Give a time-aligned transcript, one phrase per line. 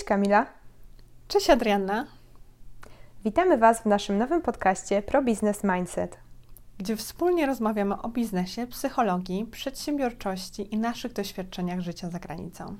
[0.00, 0.46] Cześć Kamila.
[1.28, 2.06] Cześć Adrianna.
[3.24, 6.18] Witamy Was w naszym nowym podcaście Pro Business Mindset,
[6.78, 12.76] gdzie wspólnie rozmawiamy o biznesie, psychologii, przedsiębiorczości i naszych doświadczeniach życia za granicą.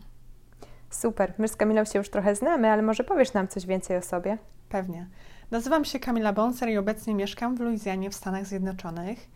[0.90, 4.02] Super, my z Kamilą się już trochę znamy, ale może powiesz nam coś więcej o
[4.02, 4.38] sobie?
[4.68, 5.08] Pewnie.
[5.50, 9.30] Nazywam się Kamila Bonser i obecnie mieszkam w Luizjanie w Stanach Zjednoczonych.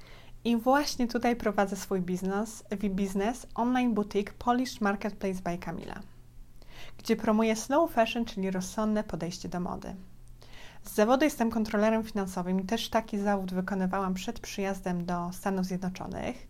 [0.44, 6.00] I właśnie tutaj prowadzę swój biznes, biznes online boutique Polish Marketplace by Kamila,
[6.98, 9.94] gdzie promuję slow fashion, czyli rozsądne podejście do mody.
[10.84, 16.48] Z zawodu jestem kontrolerem finansowym i też taki zawód wykonywałam przed przyjazdem do Stanów Zjednoczonych.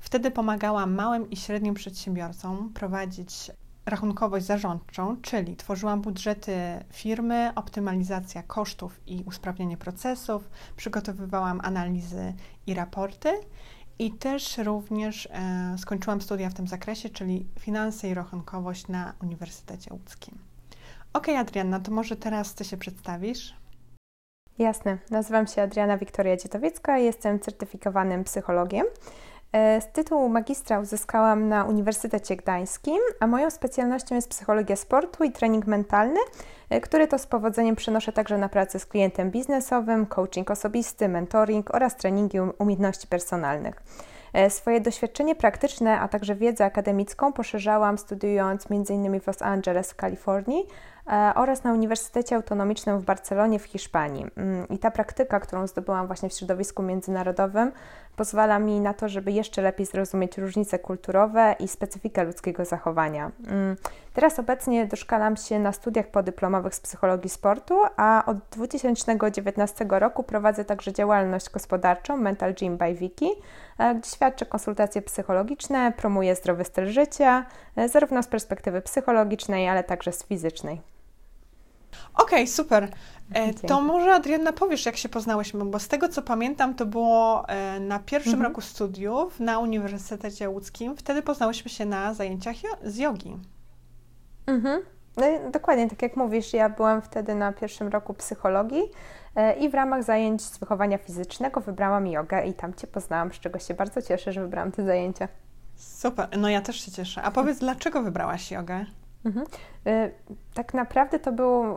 [0.00, 3.50] Wtedy pomagałam małym i średnim przedsiębiorcom prowadzić
[3.86, 6.54] rachunkowość zarządczą, czyli tworzyłam budżety
[6.92, 12.34] firmy, optymalizacja kosztów i usprawnienie procesów, przygotowywałam analizy
[12.66, 13.28] i raporty
[13.98, 19.94] i też również e, skończyłam studia w tym zakresie, czyli finanse i rachunkowość na Uniwersytecie
[19.94, 20.38] Łódzkim.
[21.12, 23.54] Ok, Adrianna, to może teraz Ty się przedstawisz?
[24.58, 24.98] Jasne.
[25.10, 28.86] Nazywam się Adriana Wiktoria Dzietowiecka, jestem certyfikowanym psychologiem.
[29.52, 35.32] E, z tytułu magistra uzyskałam na Uniwersytecie Gdańskim, a moją specjalnością jest psychologia sportu i
[35.32, 36.20] trening mentalny,
[36.70, 41.74] e, który to z powodzeniem przenoszę także na pracę z klientem biznesowym, coaching osobisty, mentoring
[41.74, 43.82] oraz treningi um-, umiejętności personalnych.
[44.32, 49.20] E, swoje doświadczenie praktyczne, a także wiedzę akademicką poszerzałam studiując m.in.
[49.20, 50.66] w Los Angeles w Kalifornii,
[51.34, 54.26] oraz na Uniwersytecie Autonomicznym w Barcelonie w Hiszpanii.
[54.36, 57.72] Mm, I ta praktyka, którą zdobyłam właśnie w środowisku międzynarodowym,
[58.16, 63.30] pozwala mi na to, żeby jeszcze lepiej zrozumieć różnice kulturowe i specyfikę ludzkiego zachowania.
[63.46, 63.76] Mm,
[64.14, 70.64] teraz obecnie doszkalam się na studiach podyplomowych z psychologii sportu, a od 2019 roku prowadzę
[70.64, 73.30] także działalność gospodarczą Mental Gym by Wiki,
[73.78, 79.84] e, gdzie świadczę konsultacje psychologiczne, promuję zdrowy styl życia, e, zarówno z perspektywy psychologicznej, ale
[79.84, 80.80] także z fizycznej.
[82.14, 82.88] Okej, okay, super.
[83.34, 87.48] E, to może Adrianna powiesz, jak się poznałyśmy, bo z tego co pamiętam, to było
[87.48, 88.50] e, na pierwszym mhm.
[88.50, 90.96] roku studiów na Uniwersytecie Łódzkim.
[90.96, 93.36] Wtedy poznałyśmy się na zajęciach z jogi.
[94.46, 94.82] Mhm.
[95.16, 98.82] No, dokładnie, tak jak mówisz, ja byłam wtedy na pierwszym roku psychologii
[99.34, 103.40] e, i w ramach zajęć z wychowania fizycznego wybrałam jogę i tam Cię poznałam, z
[103.40, 105.28] czego się bardzo cieszę, że wybrałam te zajęcia.
[105.74, 107.22] Super, no ja też się cieszę.
[107.22, 108.86] A powiedz, dlaczego wybrałaś jogę?
[109.24, 109.46] Mhm.
[110.54, 111.76] Tak naprawdę to był,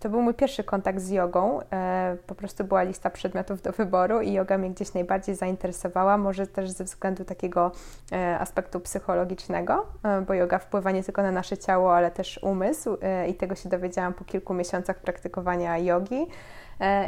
[0.00, 1.60] to był mój pierwszy kontakt z jogą.
[1.72, 6.46] E, po prostu była lista przedmiotów do wyboru i yoga mnie gdzieś najbardziej zainteresowała, może
[6.46, 7.72] też ze względu takiego
[8.12, 9.86] e, aspektu psychologicznego,
[10.26, 12.96] bo yoga wpływa nie tylko na nasze ciało, ale też umysł
[13.28, 16.26] i tego się dowiedziałam po kilku miesiącach praktykowania jogi.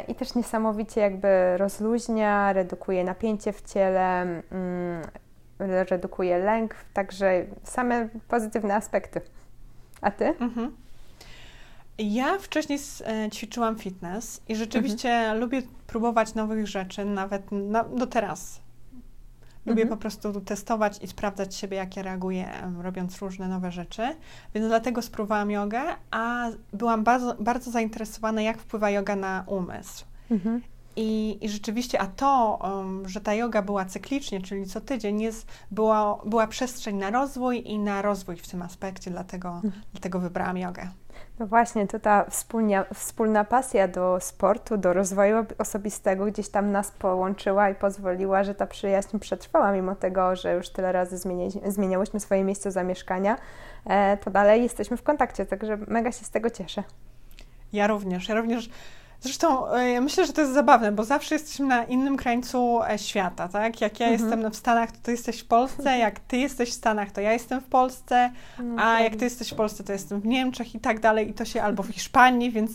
[0.07, 5.01] I też niesamowicie jakby rozluźnia, redukuje napięcie w ciele, mm,
[5.89, 9.21] redukuje lęk, także same pozytywne aspekty.
[10.01, 10.25] A ty?
[10.25, 10.82] Mhm.
[11.97, 15.39] Ja wcześniej e, ćwiczyłam fitness i rzeczywiście mhm.
[15.39, 18.63] lubię próbować nowych rzeczy, nawet na, do teraz.
[19.65, 19.97] Lubię mhm.
[19.97, 22.49] po prostu testować i sprawdzać siebie, jak ja reaguję,
[22.81, 24.15] robiąc różne nowe rzeczy.
[24.53, 25.81] Więc dlatego spróbowałam jogę,
[26.11, 30.05] a byłam bardzo, bardzo zainteresowana, jak wpływa yoga na umysł.
[30.31, 30.61] Mhm.
[30.95, 35.47] I, I rzeczywiście, a to, um, że ta yoga była cyklicznie, czyli co tydzień, jest,
[35.71, 39.83] była, była przestrzeń na rozwój i na rozwój w tym aspekcie, dlatego, mhm.
[39.91, 40.89] dlatego wybrałam jogę.
[41.39, 46.91] No właśnie, to ta wspólnia, wspólna pasja do sportu, do rozwoju osobistego gdzieś tam nas
[46.91, 51.17] połączyła i pozwoliła, że ta przyjaźń przetrwała, mimo tego, że już tyle razy
[51.65, 53.37] zmieniałyśmy swoje miejsce zamieszkania,
[53.85, 56.83] e, to dalej jesteśmy w kontakcie, także mega się z tego cieszę.
[57.73, 58.69] Ja również, ja również
[59.23, 62.97] Zresztą e, ja myślę, że to jest zabawne, bo zawsze jesteśmy na innym krańcu e,
[62.97, 63.81] świata, tak?
[63.81, 64.21] Jak ja mhm.
[64.21, 67.33] jestem w Stanach, to ty jesteś w Polsce, jak ty jesteś w Stanach, to ja
[67.33, 70.79] jestem w Polsce, no, a jak ty jesteś w Polsce, to jestem w Niemczech i
[70.79, 72.71] tak dalej, i to się albo w Hiszpanii, więc,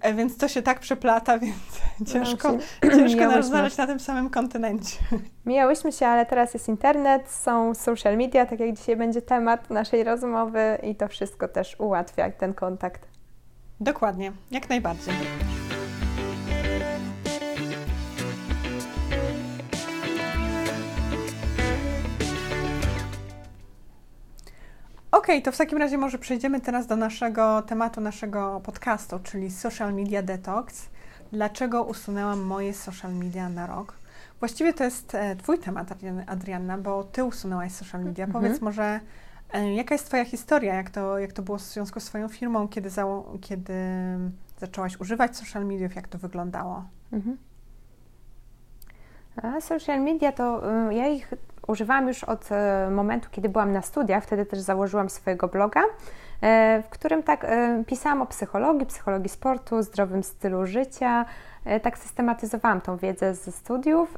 [0.00, 4.30] e, więc to się tak przeplata, więc ciężko, no, ciężko nas znaleźć na tym samym
[4.30, 4.98] kontynencie.
[5.46, 10.04] Mijałyśmy się, ale teraz jest internet, są social media, tak jak dzisiaj będzie temat naszej
[10.04, 13.08] rozmowy i to wszystko też ułatwia ten kontakt.
[13.80, 15.14] Dokładnie, jak najbardziej.
[25.12, 29.50] Okej, okay, to w takim razie może przejdziemy teraz do naszego tematu, naszego podcastu, czyli
[29.50, 30.88] Social Media Detox.
[31.32, 33.94] Dlaczego usunęłam moje social media na rok?
[34.40, 35.88] Właściwie to jest e, Twój temat,
[36.26, 38.24] Adrianna, bo Ty usunęłaś social media.
[38.24, 38.44] Mhm.
[38.44, 39.00] Powiedz może,
[39.52, 40.74] e, jaka jest Twoja historia?
[40.74, 42.68] Jak to, jak to było w związku z Swoją firmą?
[42.68, 43.04] Kiedy, za,
[43.40, 43.74] kiedy
[44.60, 45.94] zaczęłaś używać social mediów?
[45.94, 46.84] Jak to wyglądało?
[47.12, 47.36] Mhm.
[49.42, 51.32] A social media to y, ja ich
[51.66, 55.80] używałam już od e, momentu, kiedy byłam na studiach, wtedy też założyłam swojego bloga,
[56.40, 57.46] e, w którym tak
[57.86, 61.24] pisałam o psychologii, psychologii sportu, zdrowym stylu życia,
[61.82, 64.14] tak systematyzowałam tą wiedzę ze studiów.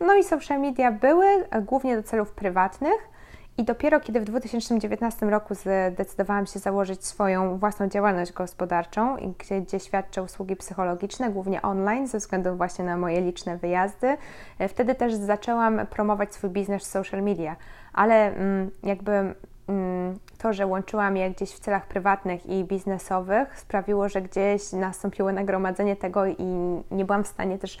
[0.00, 1.26] No i social media były
[1.62, 3.11] głównie do celów prywatnych,
[3.58, 9.80] i dopiero kiedy w 2019 roku zdecydowałam się założyć swoją własną działalność gospodarczą, gdzie, gdzie
[9.80, 14.16] świadczę usługi psychologiczne, głównie online, ze względu właśnie na moje liczne wyjazdy,
[14.58, 17.56] e, wtedy też zaczęłam promować swój biznes w social media.
[17.92, 19.34] Ale mm, jakby
[19.68, 25.32] Mm, to, że łączyłam je gdzieś w celach prywatnych i biznesowych, sprawiło, że gdzieś nastąpiło
[25.32, 26.44] nagromadzenie tego i
[26.90, 27.78] nie byłam w stanie też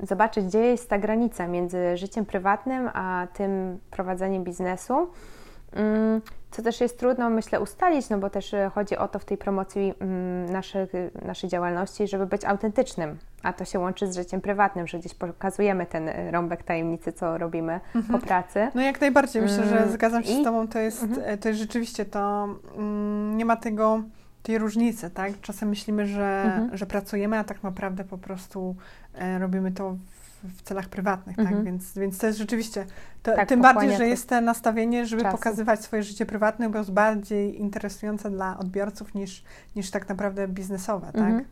[0.00, 5.08] zobaczyć, gdzie jest ta granica między życiem prywatnym a tym prowadzeniem biznesu.
[5.72, 6.20] Mm,
[6.50, 9.38] co też jest trudno, myślę, ustalić, no bo też e, chodzi o to w tej
[9.38, 14.86] promocji mm, naszych, naszej działalności, żeby być autentycznym, a to się łączy z życiem prywatnym,
[14.86, 18.20] że gdzieś pokazujemy ten e, rąbek tajemnicy, co robimy mhm.
[18.20, 18.68] po pracy.
[18.74, 20.40] No jak najbardziej, myślę, że mm, zgadzam się I...
[20.40, 21.28] z Tobą, to jest, mhm.
[21.28, 22.48] E, to jest rzeczywiście to,
[23.34, 24.02] nie ma tego
[24.42, 25.40] tej różnicy, tak?
[25.40, 26.76] Czasem myślimy, że, mhm.
[26.76, 28.76] że pracujemy, a tak naprawdę po prostu
[29.38, 29.96] robimy to
[30.44, 31.46] w celach prywatnych, tak?
[31.46, 31.64] Mhm.
[31.64, 32.86] Więc, więc to jest rzeczywiście,
[33.22, 35.36] to, tak, tym bardziej, że jest to nastawienie, żeby czasu.
[35.36, 39.44] pokazywać swoje życie prywatne, bo jest bardziej interesujące dla odbiorców niż,
[39.76, 41.16] niż tak naprawdę biznesowe, tak?
[41.16, 41.44] Mhm.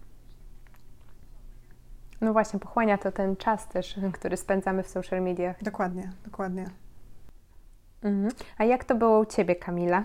[2.20, 5.62] No właśnie, pochłania to ten czas też, który spędzamy w social mediach.
[5.62, 6.66] Dokładnie, dokładnie.
[8.02, 8.32] Mhm.
[8.58, 10.04] A jak to było u Ciebie, Kamila?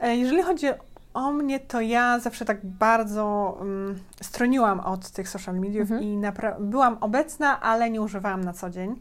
[0.00, 0.66] E, jeżeli chodzi
[1.14, 6.02] o mnie, to ja zawsze tak bardzo um, stroniłam od tych social mediów mhm.
[6.02, 6.20] i
[6.60, 8.96] byłam obecna, ale nie używałam na co dzień.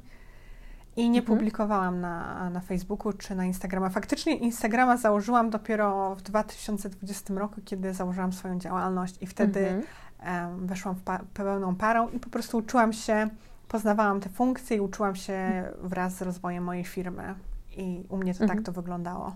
[0.95, 1.38] I nie mhm.
[1.38, 3.89] publikowałam na, na Facebooku czy na Instagrama.
[3.89, 10.54] Faktycznie Instagrama założyłam dopiero w 2020 roku, kiedy założyłam swoją działalność i wtedy mhm.
[10.57, 13.30] um, weszłam w pa pełną parą i po prostu uczyłam się,
[13.68, 17.36] poznawałam te funkcje i uczyłam się wraz z rozwojem mojej firmy.
[17.77, 18.63] I u mnie to tak mhm.
[18.63, 19.36] to wyglądało.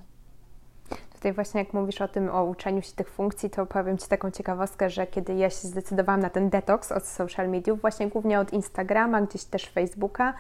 [1.22, 4.32] Tutaj właśnie jak mówisz o tym, o uczeniu się tych funkcji, to powiem Ci taką
[4.32, 8.54] ciekawostkę, że kiedy ja się zdecydowałam na ten detoks od social mediów, właśnie głównie od
[8.54, 10.34] Instagrama, gdzieś też Facebooka,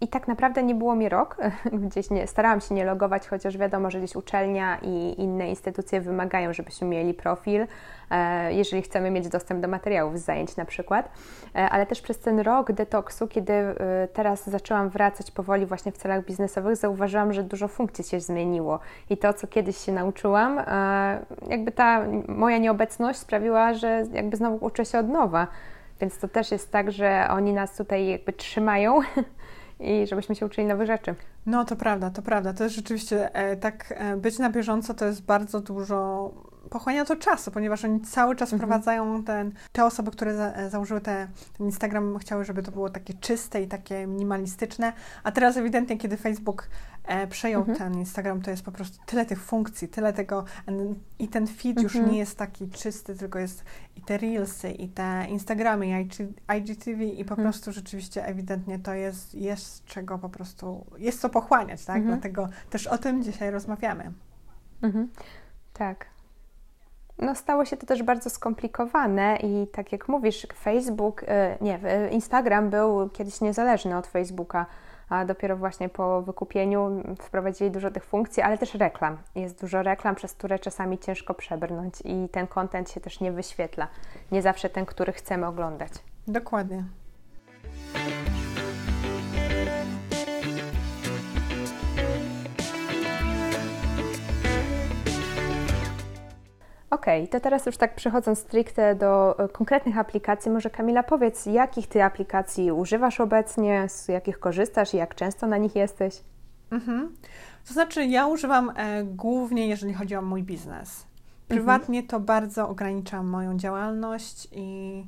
[0.00, 1.36] i tak naprawdę nie było mi rok,
[1.88, 6.52] gdzieś nie, starałam się nie logować, chociaż wiadomo, że gdzieś uczelnia i inne instytucje wymagają,
[6.52, 7.66] żebyśmy mieli profil,
[8.50, 11.10] jeżeli chcemy mieć dostęp do materiałów z zajęć na przykład.
[11.54, 15.98] E, ale też przez ten rok detoksu, kiedy e, teraz zaczęłam wracać powoli właśnie w
[15.98, 18.78] celach biznesowych, zauważyłam, że dużo funkcji się zmieniło
[19.10, 20.60] i to, co kiedyś się nauczyłam,
[21.48, 25.46] jakby ta moja nieobecność sprawiła, że jakby znowu uczę się od nowa.
[26.00, 29.00] Więc to też jest tak, że oni nas tutaj jakby trzymają
[29.80, 31.14] i żebyśmy się uczyli nowych rzeczy.
[31.46, 32.52] No to prawda, to prawda.
[32.52, 36.30] To jest rzeczywiście e, tak e, być na bieżąco to jest bardzo dużo
[36.70, 38.60] pochłania to czasu, ponieważ oni cały czas mhm.
[38.60, 41.28] wprowadzają ten, te osoby, które za, e, założyły te,
[41.58, 44.92] ten Instagram, chciały, żeby to było takie czyste i takie minimalistyczne,
[45.22, 46.68] a teraz ewidentnie, kiedy Facebook
[47.04, 47.78] e, przejął mhm.
[47.78, 50.44] ten Instagram, to jest po prostu tyle tych funkcji, tyle tego
[51.18, 52.12] i ten feed już mhm.
[52.12, 53.64] nie jest taki czysty, tylko jest
[53.96, 56.08] i te Reelsy, i te Instagramy, i
[56.58, 57.48] IGTV i po mhm.
[57.48, 61.96] prostu rzeczywiście ewidentnie to jest, jest czego po prostu, jest co pochłaniać, tak?
[61.96, 62.14] Mhm.
[62.14, 64.12] Dlatego też o tym dzisiaj rozmawiamy.
[64.82, 65.08] Mhm.
[65.72, 66.15] Tak.
[67.18, 71.26] No, stało się to też bardzo skomplikowane i tak jak mówisz, Facebook, y,
[71.60, 71.80] nie,
[72.10, 74.66] Instagram był kiedyś niezależny od Facebooka,
[75.08, 79.16] a dopiero właśnie po wykupieniu wprowadzili dużo tych funkcji, ale też reklam.
[79.34, 83.88] Jest dużo reklam, przez które czasami ciężko przebrnąć i ten kontent się też nie wyświetla.
[84.32, 85.92] Nie zawsze ten, który chcemy oglądać.
[86.26, 86.84] Dokładnie.
[96.96, 101.46] Okej, okay, to teraz już tak przechodząc stricte do e, konkretnych aplikacji, może Kamila powiedz,
[101.46, 106.22] jakich Ty aplikacji używasz obecnie, z jakich korzystasz i jak często na nich jesteś?
[106.70, 107.14] Mhm.
[107.68, 111.06] To znaczy, ja używam e, głównie, jeżeli chodzi o mój biznes.
[111.48, 112.08] Prywatnie mhm.
[112.08, 115.06] to bardzo ograniczam moją działalność i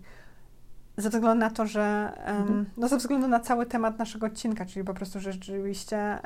[0.96, 2.66] ze względu na to, że mhm.
[2.76, 6.18] no ze względu na cały temat naszego odcinka, czyli po prostu rzeczywiście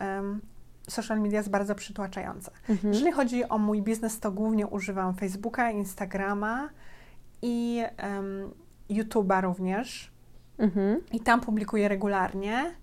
[0.88, 2.50] social media jest bardzo przytłaczające.
[2.68, 2.92] Mhm.
[2.92, 6.68] Jeżeli chodzi o mój biznes, to głównie używam Facebooka, Instagrama
[7.42, 8.50] i um,
[8.90, 10.12] YouTube'a również.
[10.58, 11.00] Mhm.
[11.12, 12.74] I tam publikuję regularnie.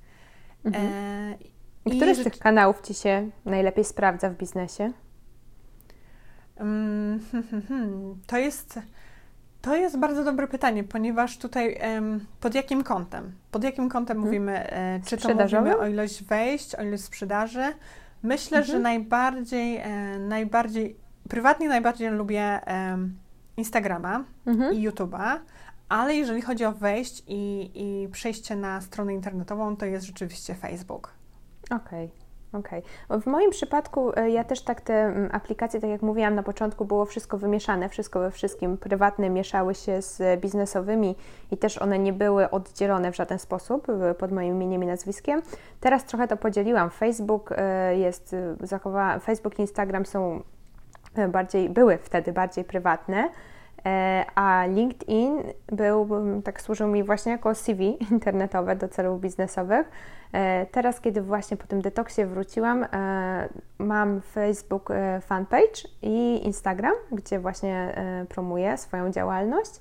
[0.64, 0.86] Mhm.
[0.86, 1.38] E,
[1.86, 4.92] I który z tych kanałów Ci się najlepiej sprawdza w biznesie?
[6.58, 7.20] Hmm,
[8.28, 8.80] to jest...
[9.62, 11.80] To jest bardzo dobre pytanie, ponieważ tutaj
[12.40, 13.32] pod jakim kątem?
[13.52, 14.26] Pod jakim kątem hmm.
[14.26, 14.72] mówimy?
[14.72, 17.64] E, czy to mówimy o ilość wejść, o ilość sprzedaży?
[18.24, 18.66] Myślę, mhm.
[18.66, 20.96] że najbardziej, e, najbardziej,
[21.30, 22.60] prywatnie najbardziej lubię
[23.58, 24.74] Instagrama mhm.
[24.74, 25.40] i YouTube'a,
[25.90, 31.14] ale jeżeli chodzi o wejść i, i przejście na stronę internetową, to jest rzeczywiście Facebook.
[31.72, 32.06] Okej.
[32.06, 32.29] Okay.
[32.54, 32.84] Okej.
[33.10, 33.22] Okay.
[33.22, 36.86] W moim przypadku e, ja też tak te mm, aplikacje, tak jak mówiłam na początku,
[36.86, 38.78] było wszystko wymieszane, wszystko we wszystkim.
[38.78, 41.16] Prywatne mieszały się z biznesowymi
[41.52, 43.88] i też one nie były oddzielone w żaden sposób
[44.18, 45.42] pod moim imieniem i nazwiskiem.
[45.80, 46.90] Teraz trochę to podzieliłam.
[46.90, 50.44] Facebook e, jest zachowa, Facebook i Instagram są
[51.16, 53.30] e, bardziej, były wtedy bardziej prywatne
[54.36, 56.08] a LinkedIn był,
[56.44, 59.92] tak służył mi właśnie jako CV internetowe do celów biznesowych.
[60.34, 66.94] E, teraz, kiedy właśnie po tym detoksie wróciłam, e, mam Facebook e, fanpage i Instagram,
[67.12, 67.96] gdzie właśnie
[68.30, 69.72] promuję swoją działalność.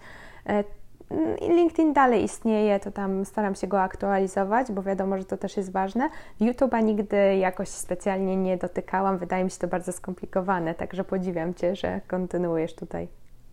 [1.40, 5.72] LinkedIn dalej istnieje, to tam staram się go aktualizować, bo wiadomo, że to też jest
[5.72, 6.08] ważne.
[6.40, 11.76] YouTube'a nigdy jakoś specjalnie nie dotykałam, wydaje mi się to bardzo skomplikowane, także podziwiam Cię,
[11.76, 13.08] że kontynuujesz tutaj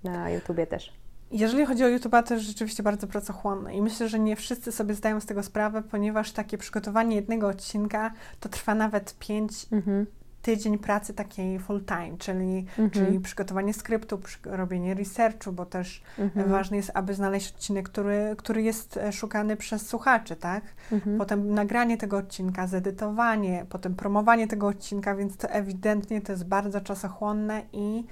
[0.10, 0.94] na YouTubie też.
[1.32, 4.94] Jeżeli chodzi o YouTube, to jest rzeczywiście bardzo pracochłonne i myślę, że nie wszyscy sobie
[4.94, 10.06] zdają z tego sprawę, ponieważ takie przygotowanie jednego odcinka to trwa nawet 5 mhm.
[10.42, 12.90] tydzień pracy takiej full time, czyli, mhm.
[12.90, 16.50] czyli przygotowanie skryptu, robienie researchu, bo też mhm.
[16.50, 20.64] ważne jest, aby znaleźć odcinek, który, który jest e, szukany przez słuchaczy, tak?
[20.92, 21.18] Mhm.
[21.18, 26.82] Potem nagranie tego odcinka, zedytowanie, potem promowanie tego odcinka, więc to ewidentnie to jest bardzo
[26.82, 28.04] czasochłonne i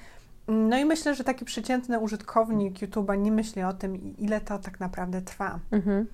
[0.47, 4.79] no i myślę, że taki przeciętny użytkownik YouTube'a nie myśli o tym, ile to tak
[4.79, 5.59] naprawdę trwa.
[5.71, 6.07] Mhm.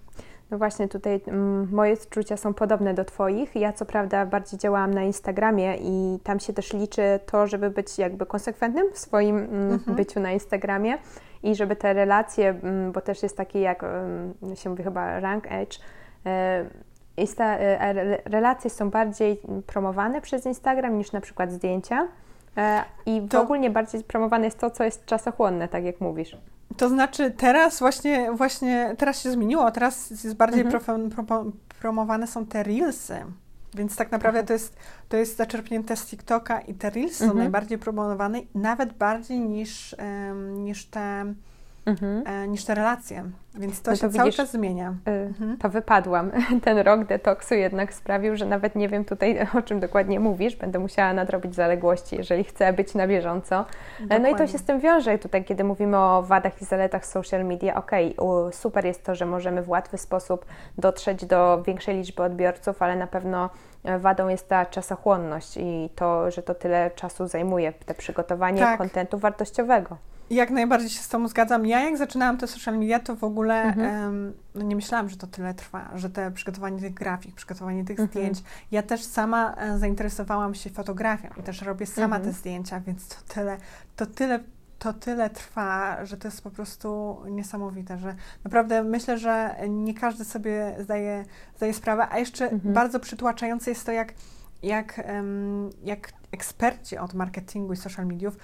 [0.51, 3.55] No właśnie, tutaj mm, moje odczucia są podobne do Twoich.
[3.55, 7.97] Ja co prawda bardziej działałam na Instagramie i tam się też liczy to, żeby być
[7.97, 9.97] jakby konsekwentnym w swoim mm, mhm.
[9.97, 10.97] byciu na Instagramie
[11.43, 13.85] i żeby te relacje, mm, bo też jest taki jak
[14.55, 15.79] się mówi chyba rank edge,
[17.17, 22.07] Insta, e, relacje są bardziej promowane przez Instagram niż na przykład zdjęcia.
[22.57, 23.41] E, I w to...
[23.41, 26.37] ogóle bardziej promowane jest to, co jest czasochłonne, tak jak mówisz.
[26.77, 30.83] To znaczy teraz właśnie, właśnie teraz się zmieniło, teraz jest bardziej mhm.
[30.83, 31.45] pro, pro,
[31.79, 33.15] promowane są te reelsy.
[33.73, 34.77] Więc tak naprawdę to jest,
[35.09, 37.31] to jest zaczerpnięte z TikToka i te reelsy mhm.
[37.31, 41.33] są najbardziej promowane, nawet bardziej niż, um, niż te
[41.85, 42.23] mhm.
[42.27, 43.23] e, niż te relacje.
[43.55, 44.93] Więc to no się to cały widzisz, czas zmienia.
[45.07, 45.57] Y, mhm.
[45.57, 46.31] To wypadłam.
[46.63, 50.55] Ten rok detoksu jednak sprawił, że nawet nie wiem tutaj o czym dokładnie mówisz.
[50.55, 53.65] Będę musiała nadrobić zaległości, jeżeli chcę być na bieżąco.
[53.99, 54.19] Dokładnie.
[54.19, 55.17] No i to się z tym wiąże.
[55.17, 59.25] Tutaj, kiedy mówimy o wadach i zaletach social media, okej, okay, super jest to, że
[59.25, 60.45] możemy w łatwy sposób
[60.77, 63.49] dotrzeć do większej liczby odbiorców, ale na pewno
[63.83, 68.77] e, wadą jest ta czasochłonność i to, że to tyle czasu zajmuje, te przygotowanie tak.
[68.77, 69.97] kontentu wartościowego.
[70.29, 71.65] Jak najbardziej się z tą zgadzam.
[71.65, 74.03] Ja jak zaczynałam te social media, to w ogóle mhm.
[74.03, 77.99] um, no nie myślałam, że to tyle trwa, że te przygotowanie tych grafik, przygotowanie tych
[77.99, 78.09] mhm.
[78.09, 78.43] zdjęć.
[78.71, 82.23] Ja też sama e, zainteresowałam się fotografią i też robię sama mhm.
[82.23, 83.57] te zdjęcia, więc to tyle,
[83.95, 84.39] to tyle
[84.79, 90.25] to tyle trwa, że to jest po prostu niesamowite, że naprawdę myślę, że nie każdy
[90.25, 91.25] sobie zdaje,
[91.57, 92.73] zdaje sprawę, a jeszcze mhm.
[92.73, 94.13] bardzo przytłaczające jest to, jak,
[94.63, 95.01] jak,
[95.83, 98.37] jak eksperci od marketingu i social mediów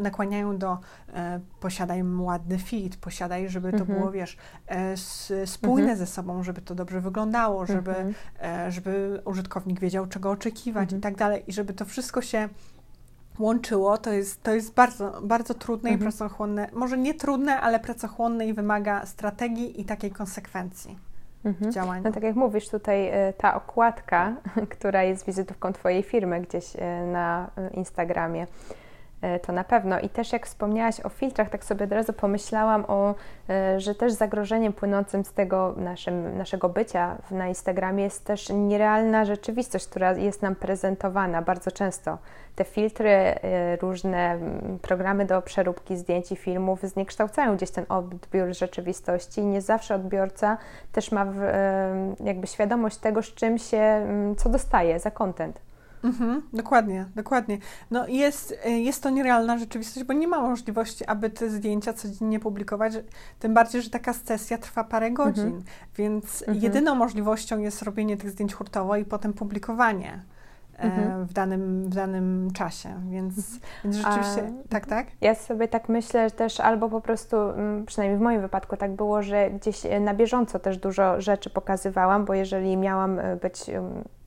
[0.00, 0.78] nakłaniają do
[1.14, 3.98] e, posiadaj ładny fit, posiadaj, żeby to mhm.
[3.98, 4.96] było, wiesz, e,
[5.46, 5.98] spójne mhm.
[5.98, 8.14] ze sobą, żeby to dobrze wyglądało, żeby, mhm.
[8.42, 11.02] e, żeby użytkownik wiedział, czego oczekiwać i mhm.
[11.02, 12.48] tak dalej i żeby to wszystko się
[13.38, 16.10] łączyło, to jest, to jest bardzo, bardzo trudne i mhm.
[16.10, 16.68] pracochłonne.
[16.72, 20.98] Może nie trudne, ale pracochłonne i wymaga strategii i takiej konsekwencji.
[21.46, 21.72] Mhm.
[21.72, 22.02] działaniu.
[22.04, 24.32] No tak jak mówisz, tutaj ta okładka,
[24.78, 26.72] która jest wizytówką Twojej firmy gdzieś
[27.12, 28.85] na Instagramie, E,
[29.42, 30.00] to na pewno.
[30.00, 33.14] I też jak wspomniałaś o filtrach, tak sobie od razu pomyślałam o,
[33.50, 39.24] e, że też zagrożeniem płynącym z tego naszym, naszego bycia na Instagramie jest też nierealna
[39.24, 42.18] rzeczywistość, która jest nam prezentowana bardzo często.
[42.56, 44.38] Te filtry, e, różne
[44.82, 50.58] programy do przeróbki zdjęć i filmów zniekształcają gdzieś ten odbiór rzeczywistości nie zawsze odbiorca
[50.92, 51.26] też ma
[52.24, 54.06] jakby świadomość tego, z czym się,
[54.36, 55.65] co dostaje za content.
[56.04, 57.58] Mhm, dokładnie, dokładnie.
[57.90, 62.40] No jest, y, jest to nierealna rzeczywistość, bo nie ma możliwości, aby te zdjęcia codziennie
[62.40, 62.92] publikować,
[63.38, 65.28] tym bardziej, że taka sesja trwa parę mhm.
[65.28, 65.64] godzin, mhm.
[65.96, 66.58] więc mhm.
[66.58, 70.22] jedyną możliwością jest robienie tych zdjęć hurtowo i potem publikowanie.
[70.78, 71.24] E, mhm.
[71.24, 73.34] W, danym, w danym czasie, więc,
[73.84, 75.06] więc rzeczywiście, A, tak, tak?
[75.20, 78.92] Ja sobie tak myślę że też, albo po prostu, mm, przynajmniej w moim wypadku tak
[78.96, 83.70] było, że gdzieś e, na bieżąco też dużo rzeczy pokazywałam, bo jeżeli miałam e, być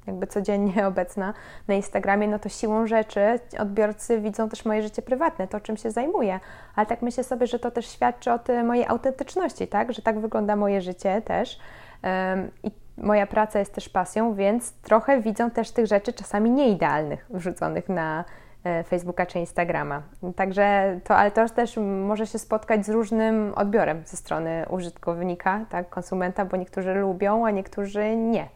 [0.09, 1.33] jakby codziennie obecna
[1.67, 5.91] na Instagramie, no to siłą rzeczy odbiorcy widzą też moje życie prywatne, to czym się
[5.91, 6.39] zajmuję.
[6.75, 9.93] Ale tak myślę sobie, że to też świadczy o tej mojej autentyczności, tak?
[9.93, 11.59] Że tak wygląda moje życie też.
[12.03, 17.25] Um, I moja praca jest też pasją, więc trochę widzą też tych rzeczy czasami nieidealnych
[17.29, 18.25] wrzuconych na
[18.63, 20.01] e, Facebooka czy Instagrama.
[20.35, 25.89] Także to, ale to też może się spotkać z różnym odbiorem ze strony użytkownika, tak,
[25.89, 28.49] konsumenta, bo niektórzy lubią, a niektórzy nie.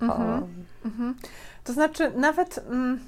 [0.00, 0.64] Mhm.
[0.84, 1.14] Mhm.
[1.64, 2.58] To znaczy, nawet.
[2.70, 3.00] Mm,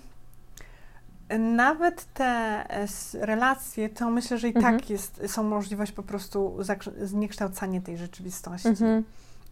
[1.38, 4.80] nawet te e, relacje, to myślę, że i tak mhm.
[4.80, 6.56] tak jest, są możliwość po prostu
[7.02, 8.68] zniekształcania tej rzeczywistości.
[8.68, 9.04] Mhm.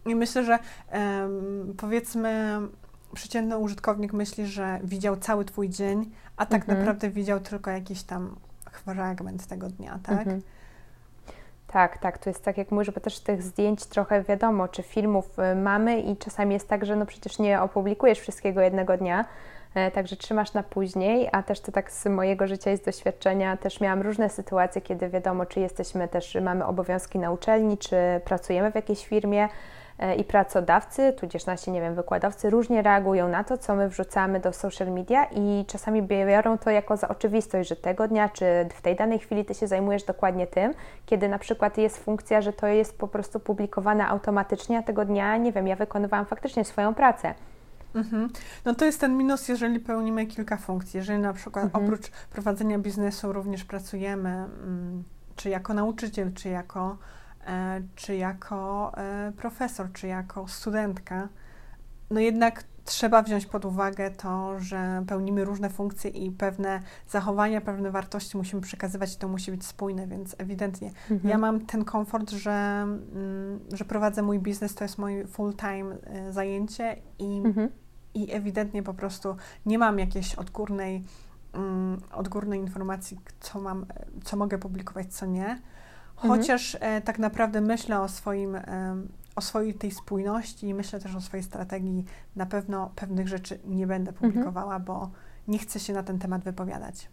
[0.05, 0.59] I myślę, że
[0.91, 2.59] um, powiedzmy,
[3.13, 6.79] przeciętny użytkownik myśli, że widział cały twój dzień, a tak mhm.
[6.79, 8.35] naprawdę widział tylko jakiś tam
[8.71, 10.27] fragment tego dnia, tak?
[11.71, 15.39] Tak, tak, to jest tak jak mówisz, bo też tych zdjęć trochę wiadomo, czy filmów
[15.39, 19.25] y, mamy i czasami jest tak, że no przecież nie opublikujesz wszystkiego jednego dnia,
[19.75, 23.57] e, także trzymasz na później, a też to tak z mojego życia i z doświadczenia
[23.57, 28.71] też miałam różne sytuacje, kiedy wiadomo, czy jesteśmy też, mamy obowiązki na uczelni, czy pracujemy
[28.71, 29.49] w jakiejś firmie,
[30.17, 34.53] i pracodawcy, tudzież nasi, nie wiem, wykładowcy różnie reagują na to, co my wrzucamy do
[34.53, 38.95] social media i czasami biorą to jako za oczywistość, że tego dnia, czy w tej
[38.95, 40.73] danej chwili ty się zajmujesz dokładnie tym,
[41.05, 45.37] kiedy na przykład jest funkcja, że to jest po prostu publikowane automatycznie, a tego dnia,
[45.37, 47.33] nie wiem, ja wykonywałam faktycznie swoją pracę.
[47.95, 48.29] Mhm.
[48.65, 50.97] No to jest ten minus, jeżeli pełnimy kilka funkcji.
[50.97, 51.85] Jeżeli na przykład mhm.
[51.85, 55.03] oprócz prowadzenia biznesu również pracujemy, mm,
[55.35, 57.20] czy jako nauczyciel, czy jako E,
[57.95, 61.29] czy jako e, profesor, czy jako studentka,
[62.09, 67.91] no jednak trzeba wziąć pod uwagę to, że pełnimy różne funkcje i pewne zachowania, pewne
[67.91, 71.29] wartości musimy przekazywać i to musi być spójne, więc ewidentnie mhm.
[71.29, 76.31] ja mam ten komfort, że, mm, że prowadzę mój biznes, to jest moje full-time e,
[76.31, 77.69] zajęcie i, mhm.
[78.13, 81.03] i ewidentnie po prostu nie mam jakiejś odgórnej,
[81.53, 83.85] mm, odgórnej informacji, co mam,
[84.23, 85.61] co mogę publikować, co nie.
[86.27, 87.01] Chociaż mhm.
[87.01, 88.57] tak naprawdę myślę o swoim,
[89.35, 92.05] o swojej tej spójności i myślę też o swojej strategii.
[92.35, 94.31] Na pewno pewnych rzeczy nie będę mhm.
[94.31, 94.83] publikowała, mhm.
[94.83, 95.09] bo
[95.47, 97.09] nie chcę się na ten temat wypowiadać.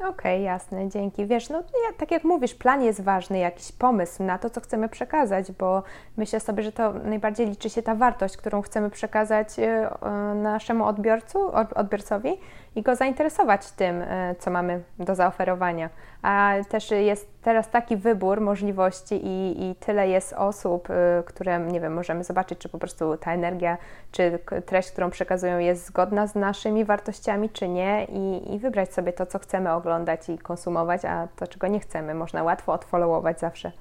[0.00, 1.26] Okej, okay, jasne, dzięki.
[1.26, 4.88] Wiesz, no ja, tak jak mówisz, plan jest ważny, jakiś pomysł na to, co chcemy
[4.88, 5.82] przekazać, bo
[6.16, 9.90] myślę sobie, że to najbardziej liczy się ta wartość, którą chcemy przekazać e,
[10.34, 11.38] naszemu odbiorcu,
[11.74, 12.30] odbiorcowi
[12.76, 15.90] i go zainteresować tym, e, co mamy do zaoferowania.
[16.22, 21.80] A też jest teraz taki wybór możliwości i, i tyle jest osób, e, które, nie
[21.80, 23.78] wiem, możemy zobaczyć, czy po prostu ta energia,
[24.12, 29.12] czy treść, którą przekazują, jest zgodna z naszymi wartościami, czy nie, i, i wybrać sobie
[29.12, 32.14] to, co chcemy oglądać i konsumować, a to, czego nie chcemy.
[32.14, 33.72] Można łatwo odfollowować zawsze.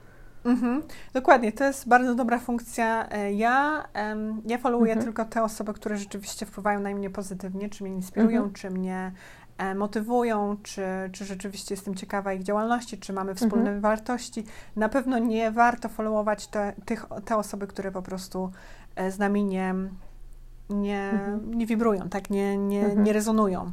[0.46, 3.10] Mhm, dokładnie, to jest bardzo dobra funkcja.
[3.10, 5.06] E, ja, um, ja followuję mhm.
[5.06, 8.54] tylko te osoby, które rzeczywiście wpływają na mnie pozytywnie, czy mnie inspirują, mhm.
[8.54, 9.12] czy mnie
[9.58, 13.82] e, motywują, czy, czy rzeczywiście jestem ciekawa ich działalności, czy mamy wspólne mhm.
[13.82, 14.44] wartości.
[14.76, 18.52] Na pewno nie warto followować te, tych, te osoby, które po prostu
[18.96, 19.76] e, z nami nie,
[20.70, 21.54] nie, mhm.
[21.54, 23.04] nie wibrują, tak, nie, nie, mhm.
[23.04, 23.72] nie rezonują.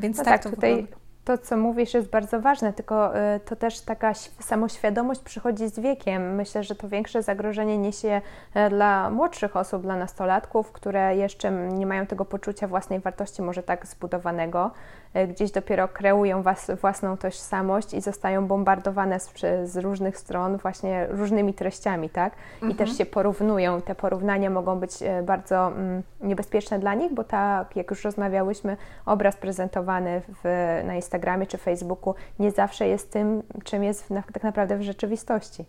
[0.00, 0.86] Więc no tak, tak tutaj
[1.28, 6.34] to, co mówisz, jest bardzo ważne, tylko y, to też taka samoświadomość przychodzi z wiekiem.
[6.34, 8.20] Myślę, że to większe zagrożenie niesie
[8.54, 13.62] e, dla młodszych osób, dla nastolatków, które jeszcze nie mają tego poczucia własnej wartości, może
[13.62, 14.70] tak zbudowanego.
[15.14, 19.32] E, gdzieś dopiero kreują was, własną tożsamość i zostają bombardowane z,
[19.64, 22.32] z, różnych stron właśnie różnymi treściami, tak?
[22.62, 22.74] I mhm.
[22.74, 23.82] też się porównują.
[23.82, 28.76] Te porównania mogą być e, bardzo mm, niebezpieczne dla nich, bo tak jak już rozmawiałyśmy,
[29.06, 34.42] obraz prezentowany w, na Instagramie czy Facebooku nie zawsze jest tym, czym jest w, tak
[34.42, 35.64] naprawdę w rzeczywistości.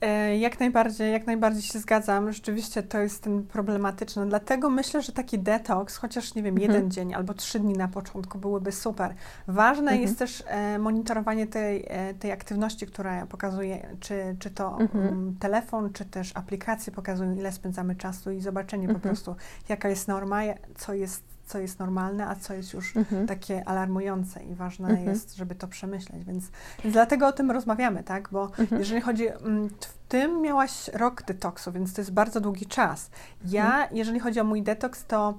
[0.00, 2.32] E, jak najbardziej, jak najbardziej się zgadzam.
[2.32, 4.26] Rzeczywiście to jest ten problematyczne.
[4.26, 6.72] Dlatego myślę, że taki detoks, chociaż nie wiem, mhm.
[6.72, 9.14] jeden dzień albo trzy dni na początku byłyby super.
[9.46, 10.02] Ważne mhm.
[10.02, 15.06] jest też e, monitorowanie tej, e, tej aktywności, która pokazuje, czy, czy to mhm.
[15.06, 19.14] um, telefon, czy też aplikacje pokazują, ile spędzamy czasu i zobaczenie po mhm.
[19.14, 19.36] prostu,
[19.68, 20.40] jaka jest norma,
[20.76, 23.26] co jest co jest normalne, a co jest już mhm.
[23.26, 25.08] takie alarmujące i ważne mhm.
[25.08, 26.24] jest, żeby to przemyśleć.
[26.24, 26.50] Więc,
[26.84, 28.28] więc dlatego o tym rozmawiamy, tak?
[28.32, 28.78] Bo mhm.
[28.78, 33.10] jeżeli chodzi, mm, w tym miałaś rok detoksu, więc to jest bardzo długi czas.
[33.44, 33.96] Ja, mhm.
[33.96, 35.38] jeżeli chodzi o mój detoks, to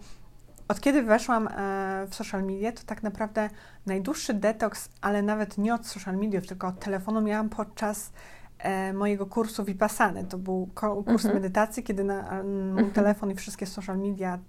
[0.67, 3.49] od kiedy weszłam e, w social media, to tak naprawdę
[3.85, 8.11] najdłuższy detoks, ale nawet nie od social mediów, tylko od telefonu miałam podczas
[8.59, 10.23] e, mojego kursu Vipassany.
[10.23, 11.33] To był kurs mhm.
[11.33, 12.91] medytacji, kiedy na mój mhm.
[12.91, 14.39] telefon i wszystkie social media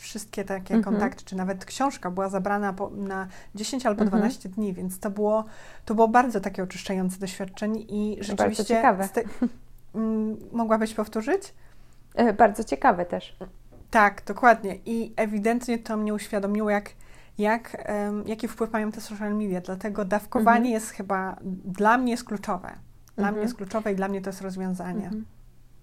[0.00, 0.82] wszystkie takie mhm.
[0.82, 4.20] kontakty, czy nawet książka była zabrana po, na 10 albo mhm.
[4.20, 5.44] 12 dni, więc to było,
[5.84, 8.44] to było bardzo takie oczyszczające doświadczenie i rzeczywiście...
[8.44, 9.08] Bardzo ciekawe.
[9.08, 9.22] Te,
[9.94, 11.54] mm, mogłabyś powtórzyć?
[12.14, 13.36] E, bardzo ciekawe też.
[13.90, 14.78] Tak, dokładnie.
[14.86, 16.90] I ewidentnie to mnie uświadomiło, jak,
[17.38, 19.60] jak, um, jaki wpływ mają te social media.
[19.60, 20.74] Dlatego dawkowanie mhm.
[20.74, 22.72] jest chyba, dla mnie jest kluczowe.
[23.16, 25.10] Dla mnie jest kluczowe i dla mnie to jest rozwiązanie.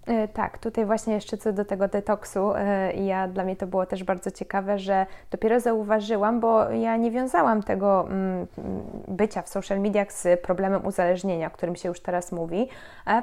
[0.08, 3.86] E, tak, tutaj właśnie jeszcze co do tego detoksu, e, ja dla mnie to było
[3.86, 8.46] też bardzo ciekawe, że dopiero zauważyłam, bo ja nie wiązałam tego mm,
[9.08, 12.68] bycia w social mediach z problemem uzależnienia, o którym się już teraz mówi.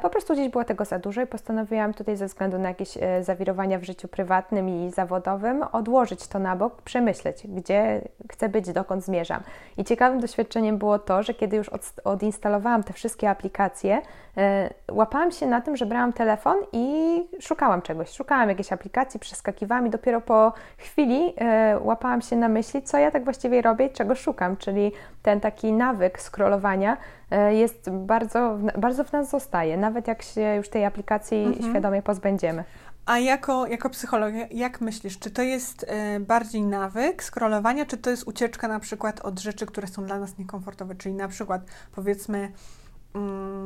[0.01, 3.23] Po prostu gdzieś było tego za dużo i postanowiłam tutaj ze względu na jakieś e,
[3.23, 9.03] zawirowania w życiu prywatnym i zawodowym odłożyć to na bok, przemyśleć, gdzie chcę być, dokąd
[9.03, 9.41] zmierzam.
[9.77, 11.69] I ciekawym doświadczeniem było to, że kiedy już
[12.03, 14.01] odinstalowałam te wszystkie aplikacje,
[14.91, 18.09] łapałam się na tym, że brałam telefon i szukałam czegoś.
[18.09, 23.11] Szukałam jakiejś aplikacji, przeskakiwałam i dopiero po chwili e, łapałam się na myśli, co ja
[23.11, 24.57] tak właściwie robię i czego szukam.
[24.57, 24.91] Czyli
[25.23, 26.97] ten taki nawyk scrollowania
[27.31, 31.71] e, jest bardzo, bardzo w nas zostaje, nawet jak się już tej aplikacji mhm.
[31.71, 32.63] świadomie pozbędziemy.
[33.05, 38.09] A jako, jako psycholog, jak myślisz, czy to jest e, bardziej nawyk scrollowania, czy to
[38.09, 40.95] jest ucieczka na przykład od rzeczy, które są dla nas niekomfortowe?
[40.95, 41.61] Czyli na przykład
[41.95, 42.51] powiedzmy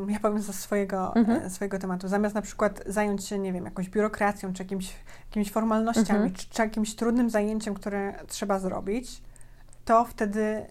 [0.08, 1.46] ja powiem ze swojego, mhm.
[1.46, 2.08] E, swojego tematu.
[2.08, 6.34] Zamiast na przykład zająć się, nie wiem, jakąś biurokracją, czy jakimś, jakimiś formalnościami, mhm.
[6.34, 9.22] czy, czy, jakimś trudnym zajęciem, które trzeba zrobić,
[9.86, 10.68] to wtedy y,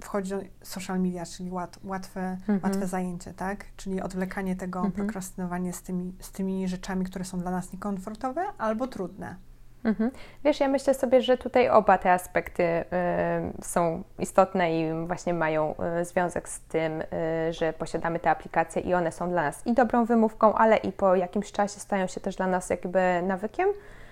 [0.00, 2.60] wchodzi social media, czyli łat, łatwe, mhm.
[2.62, 3.64] łatwe zajęcie, tak?
[3.76, 4.94] Czyli odwlekanie tego, mhm.
[4.94, 9.36] prokrastynowanie z tymi, z tymi rzeczami, które są dla nas niekomfortowe albo trudne.
[9.86, 10.10] Mhm.
[10.44, 12.84] Wiesz, ja myślę sobie, że tutaj oba te aspekty y,
[13.62, 17.04] są istotne i właśnie mają y, związek z tym, y,
[17.52, 21.14] że posiadamy te aplikacje i one są dla nas i dobrą wymówką, ale i po
[21.14, 23.68] jakimś czasie stają się też dla nas jakby nawykiem,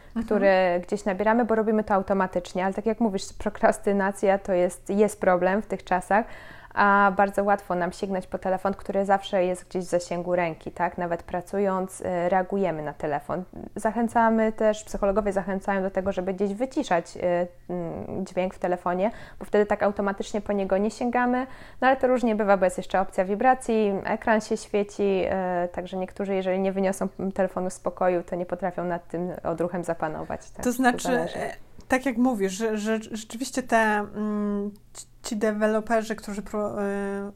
[0.06, 0.26] mhm.
[0.26, 0.52] który
[0.86, 2.64] gdzieś nabieramy, bo robimy to automatycznie.
[2.64, 6.26] Ale tak jak mówisz, prokrastynacja to jest, jest problem w tych czasach,
[6.74, 10.98] a bardzo łatwo nam sięgnąć po telefon, który zawsze jest gdzieś w zasięgu ręki, tak?
[10.98, 13.44] Nawet pracując, y, reagujemy na telefon.
[13.76, 17.20] Zachęcamy też, psychologowie zachęcają do tego, żeby gdzieś wyciszać y,
[17.70, 21.46] mm, dźwięk w telefonie, bo wtedy tak automatycznie po niego nie sięgamy.
[21.80, 25.24] No ale to różnie bywa, bo jest jeszcze opcja wibracji, ekran się świeci,
[25.64, 29.84] y, także niektórzy, jeżeli nie wyniosą telefonu z pokoju, to nie potrafią nad tym odruchem
[29.84, 30.50] zapanować.
[30.50, 30.64] Tak?
[30.64, 34.70] To znaczy, to tak jak mówisz, że, że rzeczywiście te mm,
[35.22, 37.32] ci deweloperzy, którzy pro, y,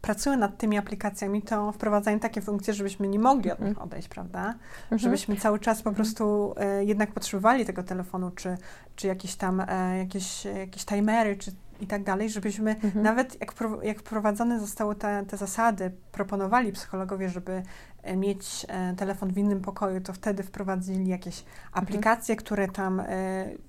[0.00, 3.88] pracują nad tymi aplikacjami, to wprowadzają takie funkcje, żebyśmy nie mogli od nich mhm.
[3.88, 4.54] odejść, prawda?
[4.82, 4.98] Mhm.
[4.98, 5.94] Żebyśmy cały czas po mhm.
[5.94, 8.56] prostu y, jednak potrzebowali tego telefonu, czy,
[8.96, 9.64] czy jakieś tam y,
[9.98, 13.02] jakieś, jakieś timery, czy i tak dalej, żebyśmy mhm.
[13.02, 17.62] nawet jak, jak wprowadzone zostały te, te zasady, proponowali psychologowie, żeby
[18.02, 21.84] e, mieć e, telefon w innym pokoju, to wtedy wprowadzili jakieś mhm.
[21.84, 22.44] aplikacje, mhm.
[22.44, 23.04] które tam e,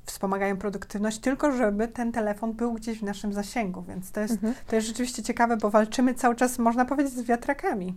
[0.06, 4.54] wspomagają produktywność, tylko żeby ten telefon był gdzieś w naszym zasięgu, więc to jest, mhm.
[4.68, 7.96] to jest rzeczywiście ciekawe, bo walczymy cały czas, można powiedzieć, z wiatrakami.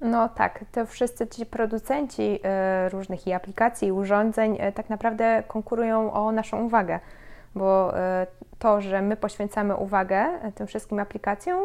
[0.00, 5.42] No tak, to wszyscy ci producenci y, różnych i aplikacji, i urządzeń y, tak naprawdę
[5.48, 7.00] konkurują o naszą uwagę
[7.56, 8.26] bo e,
[8.58, 11.60] to, że my poświęcamy uwagę tym wszystkim aplikacjom,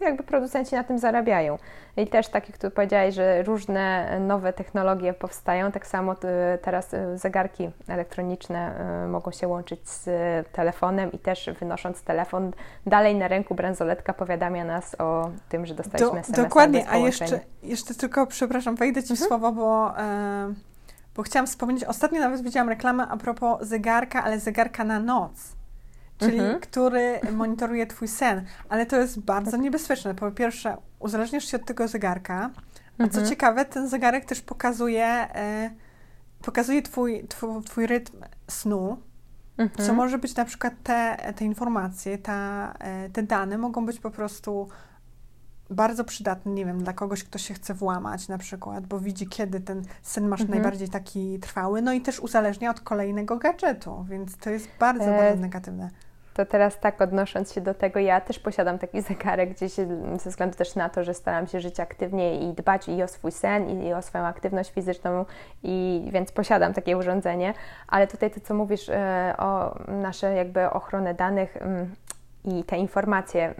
[0.00, 1.58] jakby producenci na tym zarabiają.
[1.96, 6.94] I też tak jak tu powiedziałeś, że różne nowe technologie powstają, tak samo e, teraz
[6.94, 8.74] e, zegarki elektroniczne
[9.08, 10.08] mogą się łączyć z
[10.52, 12.52] telefonem i też wynosząc telefon
[12.86, 16.40] dalej na ręku bransoletka powiadamia nas o tym, że dostaliśmy Do, SMS.
[16.40, 19.28] Dokładnie, a jeszcze, jeszcze tylko, przepraszam, wejdę Ci w mhm.
[19.28, 19.92] słowo, bo...
[21.14, 25.56] Bo chciałam wspomnieć, ostatnio nawet widziałam reklamę a propos zegarka, ale zegarka na noc.
[26.18, 26.60] Czyli mhm.
[26.60, 28.44] który monitoruje Twój sen.
[28.68, 30.14] Ale to jest bardzo niebezpieczne.
[30.14, 32.50] Po pierwsze, uzależniasz się od tego zegarka.
[32.98, 33.26] A co mhm.
[33.26, 35.70] ciekawe, ten zegarek też pokazuje, e,
[36.42, 38.16] pokazuje twój, twój, twój rytm
[38.48, 38.98] snu.
[39.58, 39.86] Mhm.
[39.86, 44.10] Co może być na przykład te, te informacje, ta, e, te dane mogą być po
[44.10, 44.68] prostu
[45.72, 49.60] bardzo przydatny, nie wiem, dla kogoś, kto się chce włamać na przykład, bo widzi, kiedy
[49.60, 50.58] ten sen masz mhm.
[50.58, 55.18] najbardziej taki trwały, no i też uzależnia od kolejnego gadżetu, więc to jest bardzo, e...
[55.18, 55.90] bardzo negatywne.
[56.34, 59.72] To teraz tak odnosząc się do tego, ja też posiadam taki zegarek gdzieś
[60.22, 63.32] ze względu też na to, że staram się żyć aktywnie i dbać i o swój
[63.32, 65.24] sen, i o swoją aktywność fizyczną,
[65.62, 67.54] i więc posiadam takie urządzenie,
[67.88, 71.94] ale tutaj to, co mówisz e, o nasze jakby ochronę danych mm,
[72.44, 73.54] i te informacje.